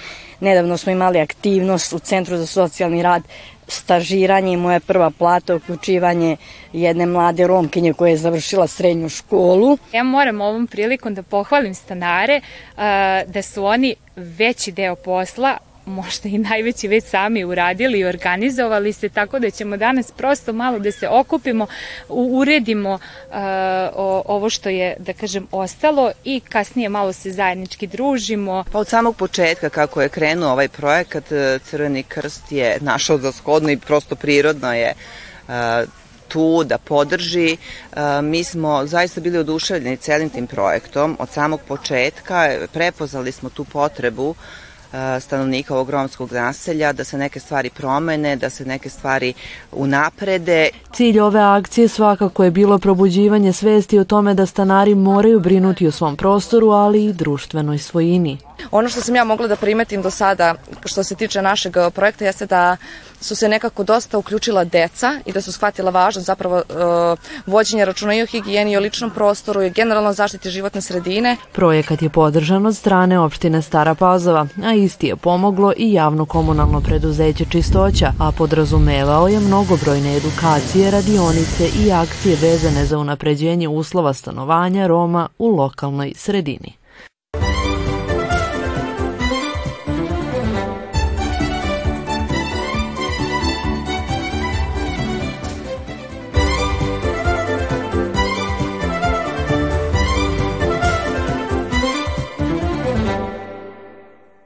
Nedavno 0.41 0.77
smo 0.77 0.93
imali 0.93 1.21
aktivnost 1.21 1.93
u 1.93 1.99
Centru 1.99 2.37
za 2.37 2.47
socijalni 2.47 3.03
rad 3.03 3.23
stažiranje 3.69 4.53
i 4.53 4.57
moja 4.57 4.81
prva 4.81 5.11
plata, 5.11 5.55
uključivanje 5.55 6.37
jedne 6.73 7.07
mlade 7.07 7.47
romkinje 7.47 7.93
koja 7.93 8.11
je 8.11 8.17
završila 8.17 8.67
srednju 8.67 9.09
školu. 9.09 9.79
Ja 9.93 10.03
moram 10.03 10.41
ovom 10.41 10.67
prilikom 10.67 11.15
da 11.15 11.23
pohvalim 11.23 11.75
stanare 11.75 12.41
da 13.27 13.43
su 13.43 13.65
oni 13.65 13.95
veći 14.17 14.73
deo 14.73 14.97
posla 14.97 15.57
možda 15.87 16.29
i 16.29 16.39
najveći 16.39 16.89
već 16.89 17.05
sami 17.05 17.45
uradili 17.45 17.99
i 17.99 18.05
organizovali 18.05 18.93
se, 18.93 19.09
tako 19.09 19.39
da 19.39 19.51
ćemo 19.51 19.77
danas 19.77 20.11
prosto 20.11 20.53
malo 20.53 20.79
da 20.79 20.93
se 20.93 21.09
okupimo, 21.09 21.67
uredimo 22.09 22.93
uh, 22.93 23.37
ovo 24.25 24.51
što 24.51 24.69
je, 24.69 24.97
da 24.99 25.13
kažem, 25.13 25.47
ostalo 25.51 26.13
i 26.25 26.41
kasnije 26.41 26.89
malo 26.89 27.13
se 27.13 27.33
zajednički 27.33 27.87
družimo. 27.87 28.65
Pa 28.73 28.79
od 28.79 28.89
samog 28.89 29.17
početka 29.17 29.69
kako 29.69 30.03
je 30.03 30.09
krenuo 30.09 30.53
ovaj 30.53 30.69
projekat, 30.69 31.33
e, 31.33 31.59
Crveni 31.65 32.03
krst 32.03 32.53
je 32.53 32.79
našao 32.81 33.19
za 33.19 33.33
shodno 33.33 33.71
i 33.71 33.77
prosto 33.77 34.15
prirodno 34.17 34.75
je 34.75 34.95
uh, 35.49 35.55
tu 36.29 36.65
da 36.65 36.79
podrži. 36.79 37.57
Mi 38.23 38.45
smo 38.45 38.87
zaista 38.87 39.21
bili 39.21 39.39
oduševljeni 39.39 39.97
celim 39.97 40.31
tim 40.31 40.47
projektom. 40.47 41.17
Od 41.19 41.29
samog 41.31 41.61
početka 41.69 42.51
prepoznali 42.73 43.33
smo 43.33 43.51
tu 43.51 43.65
potrebu 43.65 44.35
stanovnika 45.21 45.75
ovog 45.75 45.91
romskog 45.91 46.33
naselja, 46.33 46.93
da 46.93 47.05
se 47.05 47.19
neke 47.19 47.41
stvari 47.41 47.71
promene, 47.71 48.37
da 48.37 48.51
se 48.51 48.65
neke 48.65 48.89
stvari 48.91 49.35
unaprede. 49.73 50.69
Cilj 50.93 51.21
ove 51.21 51.41
akcije 51.41 51.89
svakako 51.89 52.45
je 52.45 52.51
bilo 52.51 52.79
probuđivanje 52.79 53.53
svesti 53.53 53.99
o 53.99 54.05
tome 54.05 54.35
da 54.35 54.47
stanari 54.47 54.95
moraju 54.95 55.41
brinuti 55.41 55.87
o 55.87 55.91
svom 55.91 56.17
prostoru, 56.17 56.71
ali 56.71 57.05
i 57.05 57.13
društvenoj 57.13 57.79
svojini. 57.79 58.39
Ono 58.71 58.89
što 58.89 59.01
sam 59.01 59.17
ja 59.17 59.25
mogla 59.25 59.47
da 59.47 59.57
primetim 59.57 60.03
do 60.03 60.11
sada 60.11 60.55
što 60.85 61.05
se 61.05 61.15
tiče 61.15 61.43
našeg 61.43 61.75
projekta 61.95 62.25
jeste 62.25 62.47
da 62.47 62.77
su 63.21 63.37
se 63.37 63.49
nekako 63.49 63.85
dosta 63.85 64.19
uključila 64.19 64.65
deca 64.65 65.21
i 65.27 65.33
da 65.33 65.41
su 65.41 65.53
shvatila 65.53 65.91
važnost 65.91 66.27
zapravo 66.27 66.57
uh, 66.57 67.19
vođenja 67.47 67.85
računa 67.85 68.15
i 68.15 68.23
o 68.23 68.27
higijeni 68.27 68.73
i 68.73 68.77
o 68.77 68.81
ličnom 68.81 69.11
prostoru 69.11 69.63
i 69.63 69.71
generalno 69.71 70.13
zaštiti 70.13 70.51
životne 70.51 70.81
sredine. 70.81 71.37
Projekat 71.53 72.03
je 72.03 72.11
podržan 72.11 72.67
od 72.67 72.77
strane 72.77 73.19
opštine 73.19 73.63
Stara 73.63 73.95
Pazova, 73.95 74.47
a 74.65 74.75
isti 74.75 75.07
je 75.07 75.17
pomoglo 75.17 75.73
i 75.77 75.93
javno 75.93 76.27
komunalno 76.27 76.81
preduzeće 76.81 77.45
Čistoća, 77.51 78.13
a 78.21 78.33
podrazumevao 78.33 79.29
je 79.29 79.41
mnogobrojne 79.41 80.17
edukacije, 80.17 80.91
radionice 80.91 81.69
i 81.85 81.93
akcije 81.93 82.37
vezane 82.37 82.87
za 82.87 82.99
unapređenje 82.99 83.69
uslova 83.69 84.13
stanovanja 84.15 84.87
Roma 84.87 85.29
u 85.39 85.49
lokalnoj 85.49 86.13
sredini. 86.17 86.86